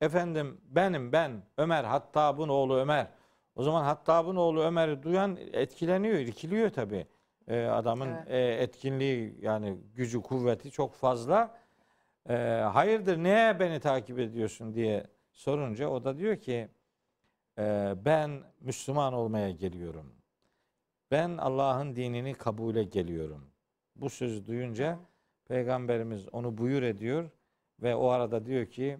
Efendim 0.00 0.60
benim 0.68 1.12
ben 1.12 1.42
Ömer 1.58 1.84
Hattab'ın 1.84 2.48
oğlu 2.48 2.76
Ömer. 2.76 3.06
O 3.56 3.62
zaman 3.62 3.84
Hattab'ın 3.84 4.36
oğlu 4.36 4.62
Ömer'i 4.62 5.02
duyan 5.02 5.36
etkileniyor, 5.36 6.18
irkiliyor 6.18 6.70
tabii. 6.70 7.06
Ee, 7.48 7.64
adamın 7.64 8.08
Evet. 8.08 8.30
e, 8.30 8.62
etkinliği 8.62 9.38
yani 9.40 9.78
gücü, 9.94 10.22
kuvveti 10.22 10.70
çok 10.70 10.94
fazla. 10.94 11.54
Ee, 12.28 12.34
hayırdır 12.72 13.16
neye 13.16 13.60
beni 13.60 13.80
takip 13.80 14.18
ediyorsun 14.18 14.74
diye 14.74 15.06
sorunca 15.32 15.88
o 15.88 16.04
da 16.04 16.18
diyor 16.18 16.36
ki 16.36 16.68
"Ee, 17.58 17.94
ben 18.04 18.42
Müslüman 18.60 19.12
olmaya 19.12 19.50
geliyorum. 19.50 20.12
Ben 21.10 21.36
Allah'ın 21.36 21.96
dinini 21.96 22.34
kabule 22.34 22.82
geliyorum. 22.84 23.50
Bu 23.96 24.10
sözü 24.10 24.46
duyunca 24.46 24.98
Peygamberimiz 25.48 26.28
onu 26.32 26.58
buyur 26.58 26.82
ediyor 26.82 27.30
ve 27.82 27.94
o 27.94 28.08
arada 28.08 28.46
diyor 28.46 28.66
ki 28.66 28.98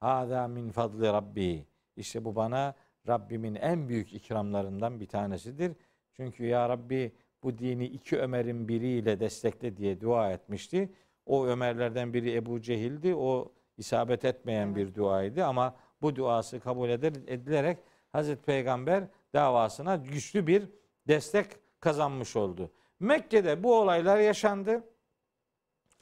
Hâzâ 0.00 0.48
min 0.48 0.70
fadli 0.70 1.06
Rabbi. 1.06 1.66
İşte 1.96 2.24
bu 2.24 2.36
bana 2.36 2.74
Rabbimin 3.08 3.54
en 3.54 3.88
büyük 3.88 4.12
ikramlarından 4.12 5.00
bir 5.00 5.06
tanesidir. 5.06 5.72
Çünkü 6.12 6.46
ya 6.46 6.68
Rabbi 6.68 7.12
bu 7.42 7.58
dini 7.58 7.84
iki 7.84 8.18
Ömer'in 8.18 8.68
biriyle 8.68 9.20
destekle 9.20 9.76
diye 9.76 10.00
dua 10.00 10.32
etmişti. 10.32 10.92
O 11.26 11.46
Ömerlerden 11.46 12.14
biri 12.14 12.34
Ebu 12.34 12.60
Cehil'di. 12.60 13.14
O 13.14 13.52
isabet 13.78 14.24
etmeyen 14.24 14.76
bir 14.76 14.94
duaydı 14.94 15.44
ama 15.44 15.74
bu 16.02 16.16
duası 16.16 16.60
kabul 16.60 16.88
edil- 16.88 17.28
edilerek 17.28 17.78
Hazreti 18.12 18.42
Peygamber 18.42 19.04
davasına 19.32 19.96
güçlü 19.96 20.46
bir 20.46 20.68
destek 21.08 21.46
kazanmış 21.80 22.36
oldu. 22.36 22.70
Mekke'de 23.00 23.62
bu 23.62 23.74
olaylar 23.80 24.18
yaşandı. 24.18 24.84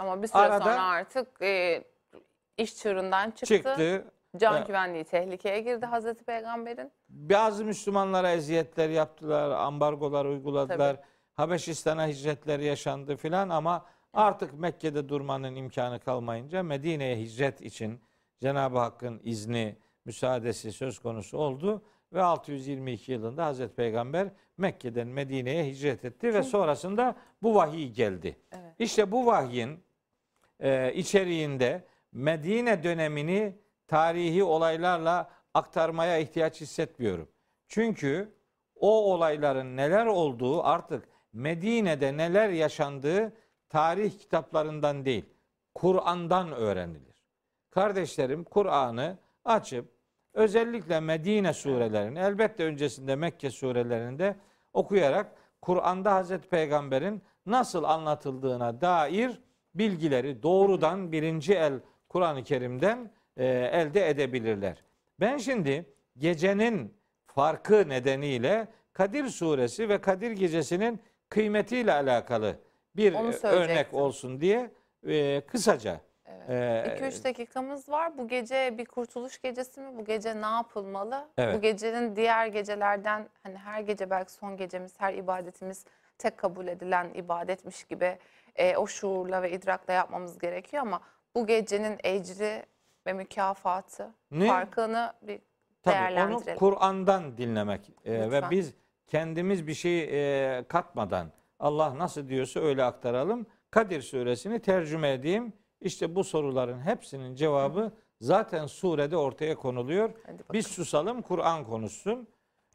Ama 0.01 0.23
bir 0.23 0.27
süre 0.29 0.39
Arada- 0.39 0.65
sonra 0.65 0.83
artık 0.83 1.43
e, 1.43 1.85
İş 2.57 2.77
çığırından 2.77 3.31
çıktı. 3.31 3.47
çıktı. 3.47 4.05
Can 4.37 4.57
Evet. 4.57 4.67
güvenliği 4.67 5.05
tehlikeye 5.05 5.61
girdi 5.61 5.87
Hazreti 5.87 6.25
Peygamber'in. 6.25 6.93
Bazı 7.09 7.65
Müslümanlara 7.65 8.33
eziyetler 8.33 8.89
yaptılar, 8.89 9.51
ambargolar 9.51 10.25
uyguladılar. 10.25 10.97
Habeşistan'a 11.35 12.07
hicretler 12.09 12.61
yaşandı 12.61 13.17
filan 13.17 13.49
ama 13.49 13.85
artık 14.13 14.55
Mekke'de 14.55 15.09
durmanın 15.09 15.55
imkanı 15.57 16.01
kalmayınca 16.01 16.63
Medine'ye 16.63 17.17
hicret 17.17 17.61
için 17.61 18.01
Cenab-ı 18.41 18.79
Hakk'ın 18.79 19.21
izni, 19.25 19.77
müsaadesi 20.05 20.73
söz 20.73 20.99
konusu 20.99 21.39
oldu 21.39 21.83
ve 22.13 22.23
622 22.23 23.13
yılında 23.13 23.45
Hazreti 23.47 23.75
Peygamber 23.75 24.29
Mekke'den 24.59 25.07
Medine'ye 25.09 25.65
hicret 25.67 26.05
etti 26.05 26.35
ve 26.35 26.43
sonrasında 26.43 27.15
bu 27.43 27.55
vahiy 27.55 27.93
geldi. 27.93 28.37
Evet. 28.53 28.75
İşte 28.79 29.13
bu 29.13 29.27
vahyin 29.27 29.85
e, 30.61 30.93
içeriğinde 30.95 31.85
Medine 32.13 32.85
dönemini 32.85 33.59
tarihi 33.87 34.45
olaylarla 34.45 35.31
aktarmaya 35.55 36.19
ihtiyaç 36.19 36.61
hissetmiyorum. 36.61 37.29
Çünkü 37.69 38.35
o 38.77 39.13
olayların 39.15 39.77
neler 39.77 40.07
olduğu 40.07 40.65
artık 40.65 41.09
Medine'de 41.33 42.17
neler 42.17 42.49
yaşandığı 42.49 43.33
tarih 43.69 44.19
kitaplarından 44.19 45.05
değil, 45.05 45.25
Kur'an'dan 45.75 46.53
öğrenilir. 46.53 47.25
Kardeşlerim 47.71 48.45
Kur'an'ı 48.45 49.19
açıp 49.45 49.93
özellikle 50.35 51.01
Medine 51.01 51.53
surelerini 51.53 52.19
elbette 52.19 52.65
öncesinde 52.65 53.17
Mekke 53.17 53.51
surelerinde 53.51 54.37
okuyarak 54.73 55.33
Kur'an'da 55.63 56.15
Hazreti 56.15 56.49
Peygamber'in 56.49 57.23
nasıl 57.47 57.85
anlatıldığına 57.85 58.81
dair 58.81 59.41
bilgileri 59.75 60.43
doğrudan 60.43 61.13
birinci 61.13 61.55
el 61.55 61.73
Kur'an-ı 62.09 62.45
Kerim'den 62.45 63.11
e, 63.37 63.47
elde 63.47 64.09
edebilirler. 64.09 64.85
Ben 65.21 65.37
şimdi 65.37 65.87
gecenin 66.19 66.95
farkı 67.27 67.89
nedeniyle 67.89 68.69
Kadir 68.93 69.29
suresi 69.29 69.89
ve 69.89 70.01
Kadir 70.01 70.31
gecesinin 70.31 71.01
kıymetiyle 71.29 71.93
alakalı 71.93 72.57
bir 72.97 73.13
e, 73.13 73.49
örnek 73.49 73.95
olsun 73.95 74.41
diye 74.41 74.71
e, 75.07 75.41
kısaca 75.41 76.01
Evet. 76.49 77.01
e, 77.03 77.07
2-3 77.07 77.25
dakikamız 77.25 77.89
var. 77.89 78.19
Bu 78.19 78.29
gece 78.29 78.79
bir 78.79 78.85
kurtuluş 78.85 79.43
gecesi 79.43 79.81
mi? 79.81 79.99
Bu 79.99 80.05
gece 80.05 80.41
ne 80.41 80.47
yapılmalı? 80.47 81.29
Evet. 81.39 81.57
Bu 81.57 81.61
gecenin 81.61 82.17
diğer 82.17 82.47
gecelerden 82.47 83.29
hani 83.43 83.57
her 83.57 83.81
gece 83.81 84.11
belki 84.11 84.33
son 84.33 84.57
gecemiz, 84.57 84.95
her 84.99 85.15
ibadetimiz 85.15 85.85
tek 86.19 86.39
kabul 86.39 86.67
edilen 86.67 87.11
ibadetmiş 87.15 87.85
gibi 87.85 88.19
e, 88.57 88.77
o 88.77 88.87
şuurla 88.87 89.43
ve 89.43 89.51
idrakla 89.51 89.93
yapmamız 89.93 90.39
gerekiyor 90.39 90.83
ama 90.83 91.01
bu 91.35 91.47
gecenin 91.47 91.99
ecri 92.05 92.67
ve 93.07 93.13
mükafatı 93.13 94.11
Ne? 94.31 94.47
farkını 94.47 95.13
bir 95.23 95.41
Tabii 95.83 95.95
onu 95.95 96.01
değerlendirelim. 96.03 96.59
Kur'an'dan 96.59 97.39
dinlemek 97.39 97.91
e, 98.05 98.31
ve 98.31 98.43
biz 98.51 98.75
kendimiz 99.07 99.67
bir 99.67 99.75
şey 99.75 100.01
e, 100.59 100.65
katmadan 100.69 101.33
Allah 101.59 101.99
nasıl 101.99 102.29
diyorsa 102.29 102.61
öyle 102.61 102.85
aktaralım. 102.85 103.47
Kadir 103.71 104.03
suresini 104.03 104.61
tercüme 104.61 105.13
edeyim. 105.13 105.53
İşte 105.81 106.15
bu 106.15 106.25
soruların 106.25 106.81
hepsinin 106.81 107.35
cevabı 107.35 107.93
zaten 108.21 108.67
surede 108.67 109.17
ortaya 109.17 109.55
konuluyor. 109.55 110.11
Biz 110.53 110.67
susalım 110.67 111.23
Kur'an 111.23 111.65
konuşsun. 111.65 112.29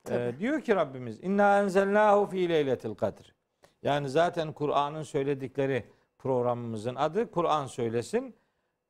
E, 0.05 0.09
Tabii. 0.09 0.39
diyor 0.39 0.61
ki 0.61 0.76
Rabbimiz 0.76 1.23
inna 1.23 1.59
enzelnahu 1.59 2.26
fi 2.26 2.49
leyletil 2.49 2.95
kadr. 2.95 3.34
Yani 3.86 4.09
zaten 4.09 4.53
Kur'an'ın 4.53 5.03
söyledikleri 5.03 5.86
programımızın 6.17 6.95
adı 6.95 7.31
Kur'an 7.31 7.67
söylesin. 7.67 8.36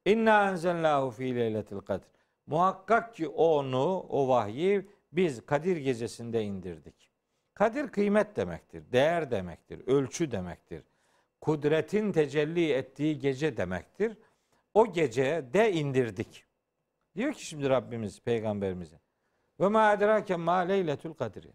İnna 0.06 0.50
enzelnahu 0.50 1.12
fi 1.12 1.36
leyletil 1.36 1.78
kadr. 1.80 2.04
Muhakkak 2.48 3.16
ki 3.16 3.28
onu, 3.28 4.00
o 4.10 4.28
vahyi 4.28 4.90
biz 5.12 5.46
Kadir 5.46 5.78
gecesinde 5.78 6.44
indirdik. 6.44 7.12
Kadir 7.54 7.88
kıymet 7.88 8.36
demektir, 8.36 8.84
değer 8.92 9.32
demektir, 9.32 9.88
ölçü 9.88 10.32
demektir. 10.32 10.84
Kudretin 11.42 12.12
tecelli 12.12 12.72
ettiği 12.72 13.20
gece 13.20 13.58
demektir. 13.58 14.18
O 14.74 14.94
gece 14.94 15.46
de 15.54 15.74
indirdik. 15.74 16.46
Diyor 17.16 17.34
ki 17.34 17.46
şimdi 17.46 17.70
Rabbimiz 17.70 18.22
peygamberimize. 18.22 19.00
Ve 19.60 19.68
ma 19.68 19.94
edrake 19.94 20.36
ma 20.36 20.58
leyletul 20.58 21.14
kadri. 21.14 21.50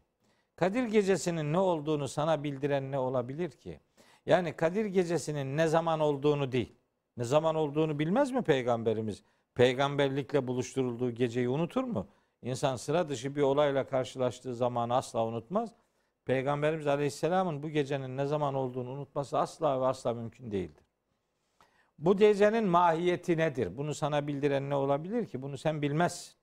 Kadir 0.60 0.84
gecesinin 0.84 1.52
ne 1.52 1.58
olduğunu 1.58 2.08
sana 2.08 2.44
bildiren 2.44 2.92
ne 2.92 2.98
olabilir 2.98 3.50
ki? 3.50 3.80
Yani 4.26 4.56
Kadir 4.56 4.84
gecesinin 4.84 5.56
ne 5.56 5.68
zaman 5.68 6.00
olduğunu 6.00 6.52
değil. 6.52 6.76
Ne 7.16 7.24
zaman 7.24 7.54
olduğunu 7.54 7.98
bilmez 7.98 8.30
mi 8.30 8.42
peygamberimiz? 8.42 9.22
Peygamberlikle 9.54 10.46
buluşturulduğu 10.46 11.10
geceyi 11.10 11.48
unutur 11.48 11.84
mu? 11.84 12.06
İnsan 12.42 12.76
sıra 12.76 13.08
dışı 13.08 13.36
bir 13.36 13.42
olayla 13.42 13.86
karşılaştığı 13.86 14.54
zamanı 14.54 14.96
asla 14.96 15.26
unutmaz. 15.26 15.72
Peygamberimiz 16.24 16.86
Aleyhisselam'ın 16.86 17.62
bu 17.62 17.68
gecenin 17.68 18.16
ne 18.16 18.26
zaman 18.26 18.54
olduğunu 18.54 18.90
unutması 18.90 19.38
asla 19.38 19.80
ve 19.80 19.86
asla 19.86 20.14
mümkün 20.14 20.50
değildir. 20.50 20.84
Bu 21.98 22.16
gecenin 22.16 22.64
mahiyeti 22.64 23.36
nedir? 23.36 23.76
Bunu 23.76 23.94
sana 23.94 24.26
bildiren 24.26 24.70
ne 24.70 24.74
olabilir 24.74 25.26
ki? 25.26 25.42
Bunu 25.42 25.58
sen 25.58 25.82
bilmezsin. 25.82 26.34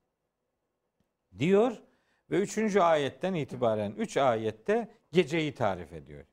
Diyor 1.39 1.86
ve 2.31 2.39
üçüncü 2.39 2.79
ayetten 2.79 3.33
itibaren 3.33 3.91
üç 3.91 4.17
ayette 4.17 4.91
geceyi 5.11 5.53
tarif 5.53 5.93
ediyor. 5.93 6.25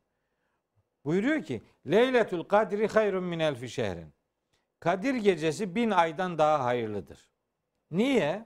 Buyuruyor 1.04 1.42
ki 1.42 1.62
Leyletul 1.90 2.44
kadri 2.44 2.88
hayrun 2.88 3.24
min 3.24 3.38
elfi 3.38 3.68
şehrin. 3.68 4.14
Kadir 4.80 5.14
gecesi 5.14 5.74
bin 5.74 5.90
aydan 5.90 6.38
daha 6.38 6.64
hayırlıdır. 6.64 7.28
Niye? 7.90 8.44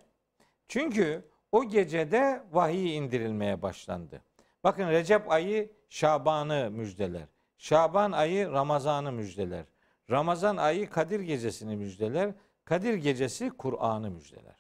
Çünkü 0.69 1.29
o 1.53 1.65
gecede 1.69 2.43
vahiy 2.53 2.97
indirilmeye 2.97 3.63
başlandı. 3.63 4.23
Bakın 4.65 4.89
Recep 4.89 5.33
ayı 5.33 5.73
Şaban'ı 5.89 6.71
müjdeler. 6.71 7.27
Şaban 7.59 8.13
ayı 8.13 8.51
Ramazan'ı 8.51 9.13
müjdeler. 9.13 9.65
Ramazan 10.11 10.57
ayı 10.57 10.91
Kadir 10.91 11.21
gecesini 11.21 11.77
müjdeler. 11.77 12.35
Kadir 12.65 12.95
gecesi 12.95 13.51
Kur'an'ı 13.51 14.11
müjdeler. 14.11 14.58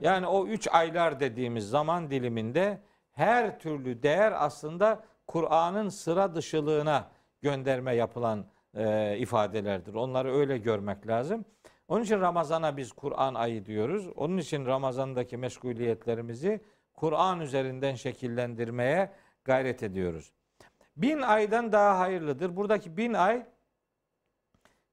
Yani 0.00 0.26
o 0.26 0.46
üç 0.46 0.68
aylar 0.68 1.20
dediğimiz 1.20 1.68
zaman 1.70 2.10
diliminde 2.10 2.78
her 3.12 3.58
türlü 3.58 4.02
değer 4.02 4.32
aslında 4.36 5.04
Kur'an'ın 5.26 5.88
sıra 5.88 6.34
dışılığına 6.34 7.10
gönderme 7.42 7.94
yapılan 7.94 8.46
e, 8.74 9.16
ifadelerdir. 9.18 9.94
Onları 9.94 10.34
öyle 10.34 10.58
görmek 10.58 11.06
lazım. 11.06 11.44
Onun 11.88 12.04
için 12.04 12.20
Ramazan'a 12.20 12.76
biz 12.76 12.92
Kur'an 12.92 13.34
ayı 13.34 13.66
diyoruz. 13.66 14.08
Onun 14.16 14.38
için 14.38 14.66
Ramazan'daki 14.66 15.36
meşguliyetlerimizi 15.36 16.60
Kur'an 16.94 17.40
üzerinden 17.40 17.94
şekillendirmeye 17.94 19.12
gayret 19.44 19.82
ediyoruz. 19.82 20.32
Bin 20.96 21.20
aydan 21.20 21.72
daha 21.72 21.98
hayırlıdır. 21.98 22.56
Buradaki 22.56 22.96
bin 22.96 23.14
ay 23.14 23.46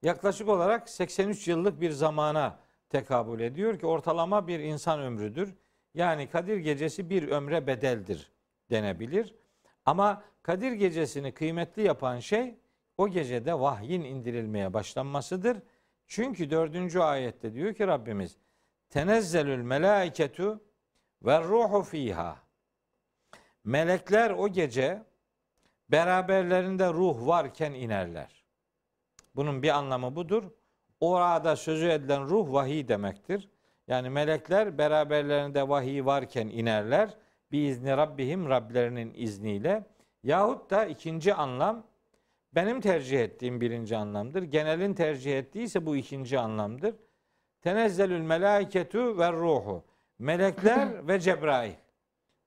yaklaşık 0.04 0.50
olarak 0.50 0.90
83 0.90 1.48
yıllık 1.48 1.82
bir 1.82 1.92
zamana 1.92 2.60
tekabül 2.90 3.40
ediyor 3.40 3.80
ki 3.80 3.86
ortalama 3.86 4.48
bir 4.48 4.60
insan 4.60 5.00
ömrüdür. 5.00 5.56
Yani 5.94 6.30
Kadir 6.30 6.58
gecesi 6.58 7.10
bir 7.10 7.28
ömre 7.28 7.68
bedeldir 7.68 8.32
denebilir. 8.70 9.36
Ama 9.86 10.24
Kadir 10.42 10.72
gecesini 10.72 11.32
kıymetli 11.34 11.82
yapan 11.82 12.20
şey 12.20 12.56
o 12.98 13.08
gecede 13.08 13.60
vahyin 13.60 14.02
indirilmeye 14.02 14.74
başlanmasıdır. 14.74 15.58
Çünkü 16.08 16.50
dördüncü 16.50 17.00
ayette 17.00 17.54
diyor 17.54 17.74
ki 17.74 17.88
Rabbimiz 17.88 18.38
tenezzelül 18.90 19.62
melaiketu 19.62 20.64
ve 21.24 21.44
ruhu 21.44 21.82
fiha. 21.82 22.38
Melekler 23.64 24.32
o 24.32 24.48
gece 24.48 25.04
beraberlerinde 25.90 26.94
ruh 26.94 27.28
varken 27.28 27.74
inerler. 27.74 28.46
Bunun 29.36 29.64
bir 29.64 29.70
anlamı 29.70 30.16
budur. 30.16 30.52
Orada 31.00 31.56
sözü 31.56 31.90
edilen 31.90 32.24
ruh 32.24 32.54
vahiy 32.54 32.88
demektir. 32.88 33.50
Yani 33.88 34.10
melekler 34.10 34.78
beraberlerinde 34.78 35.70
vahiy 35.70 36.06
varken 36.06 36.48
inerler. 36.48 37.18
Bir 37.52 37.70
izni 37.70 37.98
Rabbihim 37.98 38.50
Rablerinin 38.50 39.14
izniyle. 39.16 39.86
Yahut 40.24 40.70
da 40.70 40.86
ikinci 40.86 41.34
anlam 41.34 41.84
benim 42.56 42.82
tercih 42.82 43.20
ettiğim 43.20 43.62
birinci 43.62 43.98
anlamdır. 43.98 44.44
Genelin 44.44 44.94
tercih 44.94 45.38
ettiği 45.38 45.64
ise 45.64 45.86
bu 45.86 45.96
ikinci 45.96 46.40
anlamdır. 46.40 46.96
Tenezzelül 47.62 48.22
melaiketu 48.22 49.18
ve 49.18 49.32
ruhu. 49.32 49.84
Melekler 50.20 51.08
ve 51.08 51.20
Cebrail. 51.20 51.74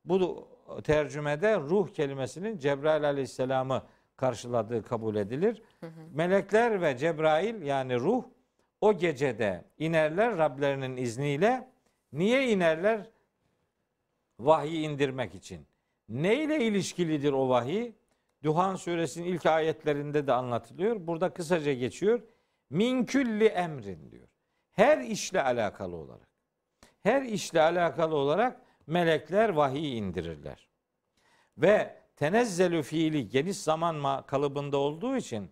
Bu 0.04 0.48
tercümede 0.84 1.56
ruh 1.56 1.88
kelimesinin 1.88 2.58
Cebrail 2.58 3.04
aleyhisselamı 3.04 3.82
karşıladığı 4.16 4.82
kabul 4.82 5.16
edilir. 5.16 5.62
Melekler 6.14 6.82
ve 6.82 6.96
Cebrail 6.96 7.62
yani 7.62 7.96
ruh 7.96 8.24
o 8.80 8.98
gecede 8.98 9.64
inerler 9.78 10.38
Rablerinin 10.38 10.96
izniyle. 10.96 11.68
Niye 12.12 12.48
inerler? 12.50 13.06
Vahiy 14.40 14.84
indirmek 14.84 15.34
için. 15.34 15.66
Ne 16.08 16.42
ile 16.42 16.64
ilişkilidir 16.64 17.32
o 17.32 17.48
vahiy? 17.48 17.92
Duhan 18.42 18.76
suresinin 18.76 19.26
ilk 19.26 19.46
ayetlerinde 19.46 20.26
de 20.26 20.32
anlatılıyor. 20.32 21.06
Burada 21.06 21.34
kısaca 21.34 21.72
geçiyor. 21.72 22.22
Min 22.70 23.04
külli 23.04 23.44
emrin 23.44 24.10
diyor. 24.10 24.28
her 24.72 24.98
işle 24.98 25.42
alakalı 25.42 25.96
olarak. 25.96 26.28
Her 27.02 27.22
işle 27.22 27.60
alakalı 27.62 28.16
olarak 28.16 28.60
melekler 28.86 29.48
vahiy 29.48 29.98
indirirler. 29.98 30.68
Ve 31.58 31.96
tenezzelü 32.16 32.82
fiili 32.82 33.28
geniş 33.28 33.56
zaman 33.56 33.96
ma- 33.96 34.26
kalıbında 34.26 34.76
olduğu 34.76 35.16
için 35.16 35.50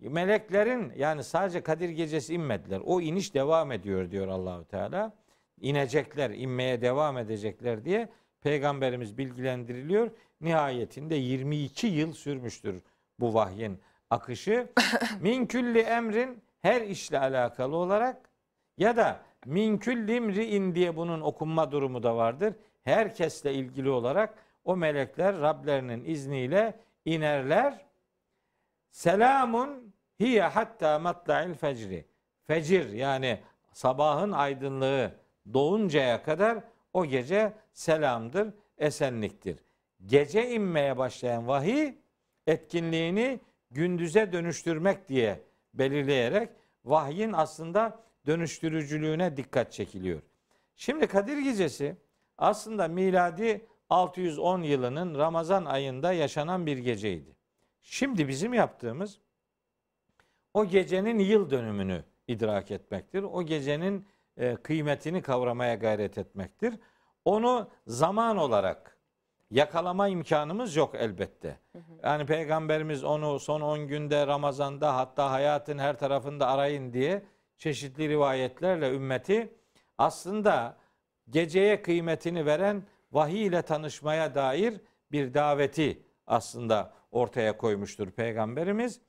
meleklerin 0.00 0.92
yani 0.96 1.24
sadece 1.24 1.62
Kadir 1.62 1.88
gecesi 1.88 2.34
inmediler. 2.34 2.80
O 2.84 3.00
iniş 3.00 3.34
devam 3.34 3.72
ediyor 3.72 4.10
diyor 4.10 4.28
Allahu 4.28 4.64
Teala. 4.64 5.12
İnecekler, 5.60 6.30
inmeye 6.30 6.80
devam 6.80 7.18
edecekler 7.18 7.84
diye 7.84 8.08
peygamberimiz 8.40 9.18
bilgilendiriliyor. 9.18 10.10
Nihayetinde 10.40 11.14
22 11.14 11.86
yıl 11.86 12.12
sürmüştür 12.12 12.82
bu 13.20 13.34
vahyin 13.34 13.80
akışı. 14.10 14.68
Min 15.20 15.46
külli 15.46 15.78
emrin 15.78 16.42
her 16.60 16.82
işle 16.82 17.18
alakalı 17.18 17.76
olarak 17.76 18.30
ya 18.78 18.96
da 18.96 19.20
min 19.46 19.78
külli 19.78 20.14
imri'in 20.14 20.74
diye 20.74 20.96
bunun 20.96 21.20
okunma 21.20 21.72
durumu 21.72 22.02
da 22.02 22.16
vardır. 22.16 22.54
Herkesle 22.84 23.54
ilgili 23.54 23.90
olarak 23.90 24.34
o 24.64 24.76
melekler 24.76 25.40
Rablerinin 25.40 26.04
izniyle 26.04 26.74
inerler. 27.04 27.86
Selamun 28.90 29.87
hiye 30.20 30.42
hatta 30.42 30.98
matla'il 30.98 31.54
fecri. 31.54 32.04
Fecir 32.46 32.92
yani 32.92 33.40
sabahın 33.72 34.32
aydınlığı 34.32 35.12
doğuncaya 35.54 36.22
kadar 36.22 36.58
o 36.92 37.06
gece 37.06 37.52
selamdır, 37.72 38.48
esenliktir. 38.78 39.58
Gece 40.06 40.50
inmeye 40.50 40.98
başlayan 40.98 41.48
vahiy 41.48 41.94
etkinliğini 42.46 43.40
gündüze 43.70 44.32
dönüştürmek 44.32 45.08
diye 45.08 45.40
belirleyerek 45.74 46.48
vahyin 46.84 47.32
aslında 47.32 48.00
dönüştürücülüğüne 48.26 49.36
dikkat 49.36 49.72
çekiliyor. 49.72 50.22
Şimdi 50.76 51.06
Kadir 51.06 51.38
Gecesi 51.38 51.96
aslında 52.38 52.88
miladi 52.88 53.66
610 53.90 54.62
yılının 54.62 55.18
Ramazan 55.18 55.64
ayında 55.64 56.12
yaşanan 56.12 56.66
bir 56.66 56.78
geceydi. 56.78 57.36
Şimdi 57.80 58.28
bizim 58.28 58.54
yaptığımız 58.54 59.18
o 60.58 60.66
gecenin 60.66 61.18
yıl 61.18 61.50
dönümünü 61.50 62.04
idrak 62.28 62.70
etmektir. 62.70 63.22
O 63.22 63.42
gecenin 63.42 64.06
e, 64.36 64.56
kıymetini 64.56 65.22
kavramaya 65.22 65.74
gayret 65.74 66.18
etmektir. 66.18 66.74
Onu 67.24 67.70
zaman 67.86 68.36
olarak 68.36 68.98
yakalama 69.50 70.08
imkanımız 70.08 70.76
yok 70.76 70.94
elbette. 70.94 71.58
Yani 72.04 72.26
peygamberimiz 72.26 73.04
onu 73.04 73.40
son 73.40 73.60
10 73.60 73.86
günde 73.86 74.26
Ramazan'da 74.26 74.96
hatta 74.96 75.30
hayatın 75.30 75.78
her 75.78 75.98
tarafında 75.98 76.48
arayın 76.48 76.92
diye 76.92 77.22
çeşitli 77.58 78.08
rivayetlerle 78.08 78.94
ümmeti 78.94 79.54
aslında 79.98 80.76
geceye 81.30 81.82
kıymetini 81.82 82.46
veren 82.46 82.82
vahiy 83.12 83.46
ile 83.46 83.62
tanışmaya 83.62 84.34
dair 84.34 84.80
bir 85.12 85.34
daveti 85.34 86.02
aslında 86.26 86.92
ortaya 87.10 87.56
koymuştur 87.56 88.10
peygamberimiz. 88.10 89.00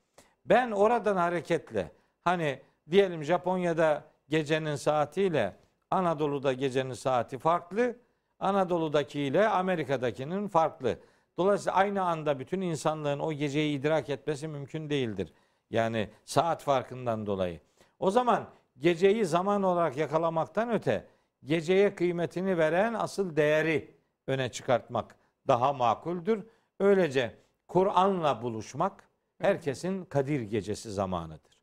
Ben 0.44 0.70
oradan 0.70 1.16
hareketle 1.16 1.92
hani 2.24 2.60
diyelim 2.90 3.24
Japonya'da 3.24 4.04
gecenin 4.28 4.76
saatiyle 4.76 5.56
Anadolu'da 5.90 6.52
gecenin 6.52 6.92
saati 6.92 7.38
farklı. 7.38 7.96
Anadolu'daki 8.38 9.20
ile 9.20 9.48
Amerika'dakinin 9.48 10.48
farklı. 10.48 10.98
Dolayısıyla 11.38 11.74
aynı 11.74 12.02
anda 12.02 12.38
bütün 12.38 12.60
insanlığın 12.60 13.18
o 13.18 13.32
geceyi 13.32 13.78
idrak 13.78 14.10
etmesi 14.10 14.48
mümkün 14.48 14.90
değildir. 14.90 15.32
Yani 15.70 16.10
saat 16.24 16.62
farkından 16.62 17.26
dolayı. 17.26 17.60
O 17.98 18.10
zaman 18.10 18.48
geceyi 18.78 19.24
zaman 19.24 19.62
olarak 19.62 19.96
yakalamaktan 19.96 20.70
öte 20.70 21.06
geceye 21.44 21.94
kıymetini 21.94 22.58
veren 22.58 22.94
asıl 22.94 23.36
değeri 23.36 23.94
öne 24.26 24.48
çıkartmak 24.48 25.16
daha 25.48 25.72
makuldür. 25.72 26.46
Öylece 26.80 27.34
Kur'an'la 27.68 28.42
buluşmak 28.42 29.09
herkesin 29.40 30.04
Kadir 30.04 30.40
gecesi 30.40 30.90
zamanıdır. 30.90 31.60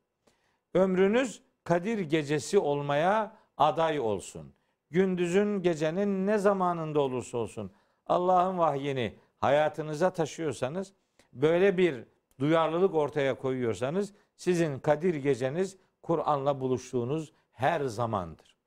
Ömrünüz 0.73 1.41
Kadir 1.63 1.99
gecesi 1.99 2.59
olmaya 2.59 3.35
aday 3.57 3.99
olsun. 3.99 4.53
Gündüzün 4.89 5.61
gecenin 5.61 6.27
ne 6.27 6.37
zamanında 6.37 6.99
olursa 6.99 7.37
olsun 7.37 7.71
Allah'ın 8.07 8.57
vahyini 8.57 9.15
hayatınıza 9.39 10.09
taşıyorsanız 10.09 10.93
böyle 11.33 11.77
bir 11.77 12.03
duyarlılık 12.39 12.95
ortaya 12.95 13.35
koyuyorsanız 13.35 14.13
sizin 14.35 14.79
Kadir 14.79 15.15
geceniz 15.15 15.77
Kur'an'la 16.03 16.59
buluştuğunuz 16.59 17.33
her 17.51 17.81
zamandır. 17.81 18.57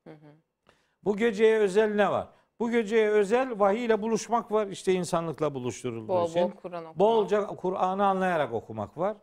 Bu 1.03 1.17
geceye 1.17 1.59
özel 1.59 1.95
ne 1.95 2.11
var? 2.11 2.27
Bu 2.61 2.71
geceye 2.71 3.09
özel 3.09 3.59
vahiy 3.59 3.85
ile 3.85 4.01
buluşmak 4.01 4.51
var. 4.51 4.67
İşte 4.67 4.93
insanlıkla 4.93 5.53
buluşturulduğu 5.53 6.07
Bol 6.07 6.29
için. 6.29 6.41
bol 6.41 6.51
Kur'an 6.51 6.83
okumak. 6.85 6.99
Bolca 6.99 7.47
Kur'an'ı 7.47 8.05
anlayarak 8.05 8.53
okumak 8.53 8.97
var. 8.97 9.17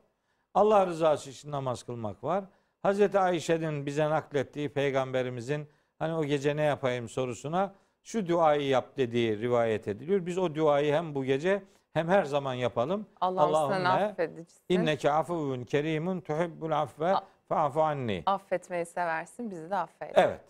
Allah 0.55 0.86
rızası 0.86 1.30
için 1.30 1.51
namaz 1.51 1.82
kılmak 1.82 2.24
var. 2.24 2.45
Hazreti 2.82 3.18
Ayşe'nin 3.18 3.86
bize 3.86 4.11
naklettiği 4.11 4.68
peygamberimizin 4.68 5.68
hani 5.99 6.14
o 6.14 6.24
gece 6.24 6.57
ne 6.57 6.62
yapayım 6.62 7.09
sorusuna 7.09 7.74
şu 8.03 8.28
duayı 8.28 8.68
yap 8.68 8.97
dediği 8.97 9.39
rivayet 9.39 9.89
ediliyor. 9.89 10.26
Biz 10.26 10.39
o 10.39 10.55
duayı 10.55 10.93
hem 10.93 11.14
bu 11.14 11.24
gece 11.24 11.62
hem 11.93 12.09
her 12.09 12.24
zaman 12.24 12.55
yapalım. 12.55 13.07
Allah'ım 13.20 13.53
sen 13.53 13.55
Allahümme 13.55 13.89
affedicisin. 13.89 14.64
inneke 14.68 15.11
afuvun 15.11 15.64
kerimun 15.64 16.20
tuhibbul 16.20 16.70
afve 16.70 17.14
fa'fu 17.49 17.82
anni. 17.82 18.22
Affetmeyi 18.26 18.86
seversin, 18.86 19.51
bizi 19.51 19.70
de 19.70 19.76
affet. 19.76 20.12
Evet. 20.18 20.41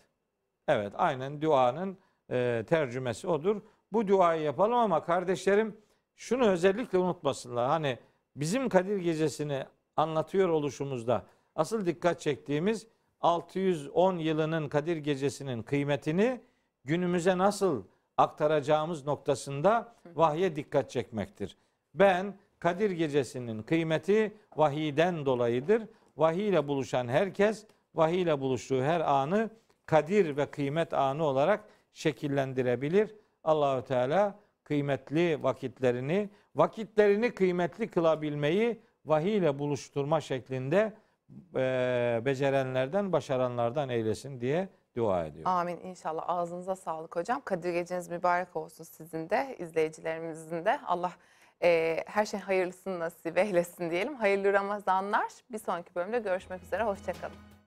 Evet 0.68 0.92
aynen 0.96 1.42
duanın 1.42 1.98
e, 2.30 2.64
tercümesi 2.68 3.28
odur. 3.28 3.62
Bu 3.92 4.08
duayı 4.08 4.42
yapalım 4.42 4.74
ama 4.74 5.04
kardeşlerim 5.04 5.76
şunu 6.16 6.48
özellikle 6.48 6.98
unutmasınlar. 6.98 7.68
Hani 7.68 7.98
bizim 8.36 8.68
Kadir 8.68 8.96
Gecesi'ni 8.96 9.64
anlatıyor 9.96 10.48
oluşumuzda 10.48 11.26
asıl 11.54 11.86
dikkat 11.86 12.20
çektiğimiz 12.20 12.86
610 13.20 14.18
yılının 14.18 14.68
Kadir 14.68 14.96
Gecesi'nin 14.96 15.62
kıymetini 15.62 16.40
günümüze 16.84 17.38
nasıl 17.38 17.82
aktaracağımız 18.16 19.06
noktasında 19.06 19.94
vahye 20.14 20.56
dikkat 20.56 20.90
çekmektir. 20.90 21.56
Ben 21.94 22.38
Kadir 22.58 22.90
Gecesi'nin 22.90 23.62
kıymeti 23.62 24.36
vahiyden 24.56 25.26
dolayıdır. 25.26 25.82
Vahiy 26.16 26.48
ile 26.48 26.68
buluşan 26.68 27.08
herkes 27.08 27.66
vahiy 27.94 28.22
ile 28.22 28.40
buluştuğu 28.40 28.82
her 28.82 29.00
anı 29.00 29.50
kadir 29.86 30.36
ve 30.36 30.46
kıymet 30.46 30.94
anı 30.94 31.24
olarak 31.24 31.64
şekillendirebilir. 31.98 33.14
Allahü 33.44 33.84
Teala 33.84 34.38
kıymetli 34.64 35.42
vakitlerini, 35.42 36.30
vakitlerini 36.54 37.34
kıymetli 37.34 37.88
kılabilmeyi 37.88 38.82
vahiy 39.04 39.36
ile 39.36 39.58
buluşturma 39.58 40.20
şeklinde 40.20 40.92
e, 41.54 42.20
becerenlerden, 42.24 43.12
başaranlardan 43.12 43.88
eylesin 43.88 44.40
diye 44.40 44.68
dua 44.96 45.24
ediyor. 45.24 45.44
Amin 45.46 45.80
inşallah. 45.80 46.24
Ağzınıza 46.26 46.76
sağlık 46.76 47.16
hocam. 47.16 47.42
Kadir 47.44 47.72
geceniz 47.72 48.08
mübarek 48.08 48.56
olsun 48.56 48.84
sizin 48.84 49.30
de, 49.30 49.56
izleyicilerimizin 49.58 50.64
de. 50.64 50.80
Allah 50.86 51.12
e, 51.62 51.96
her 52.06 52.26
şey 52.26 52.40
hayırlısını 52.40 53.00
nasip 53.00 53.38
eylesin 53.38 53.90
diyelim. 53.90 54.14
Hayırlı 54.14 54.52
Ramazanlar. 54.52 55.28
Bir 55.52 55.58
sonraki 55.58 55.94
bölümde 55.94 56.18
görüşmek 56.18 56.62
üzere. 56.62 56.82
Hoşçakalın. 56.82 57.48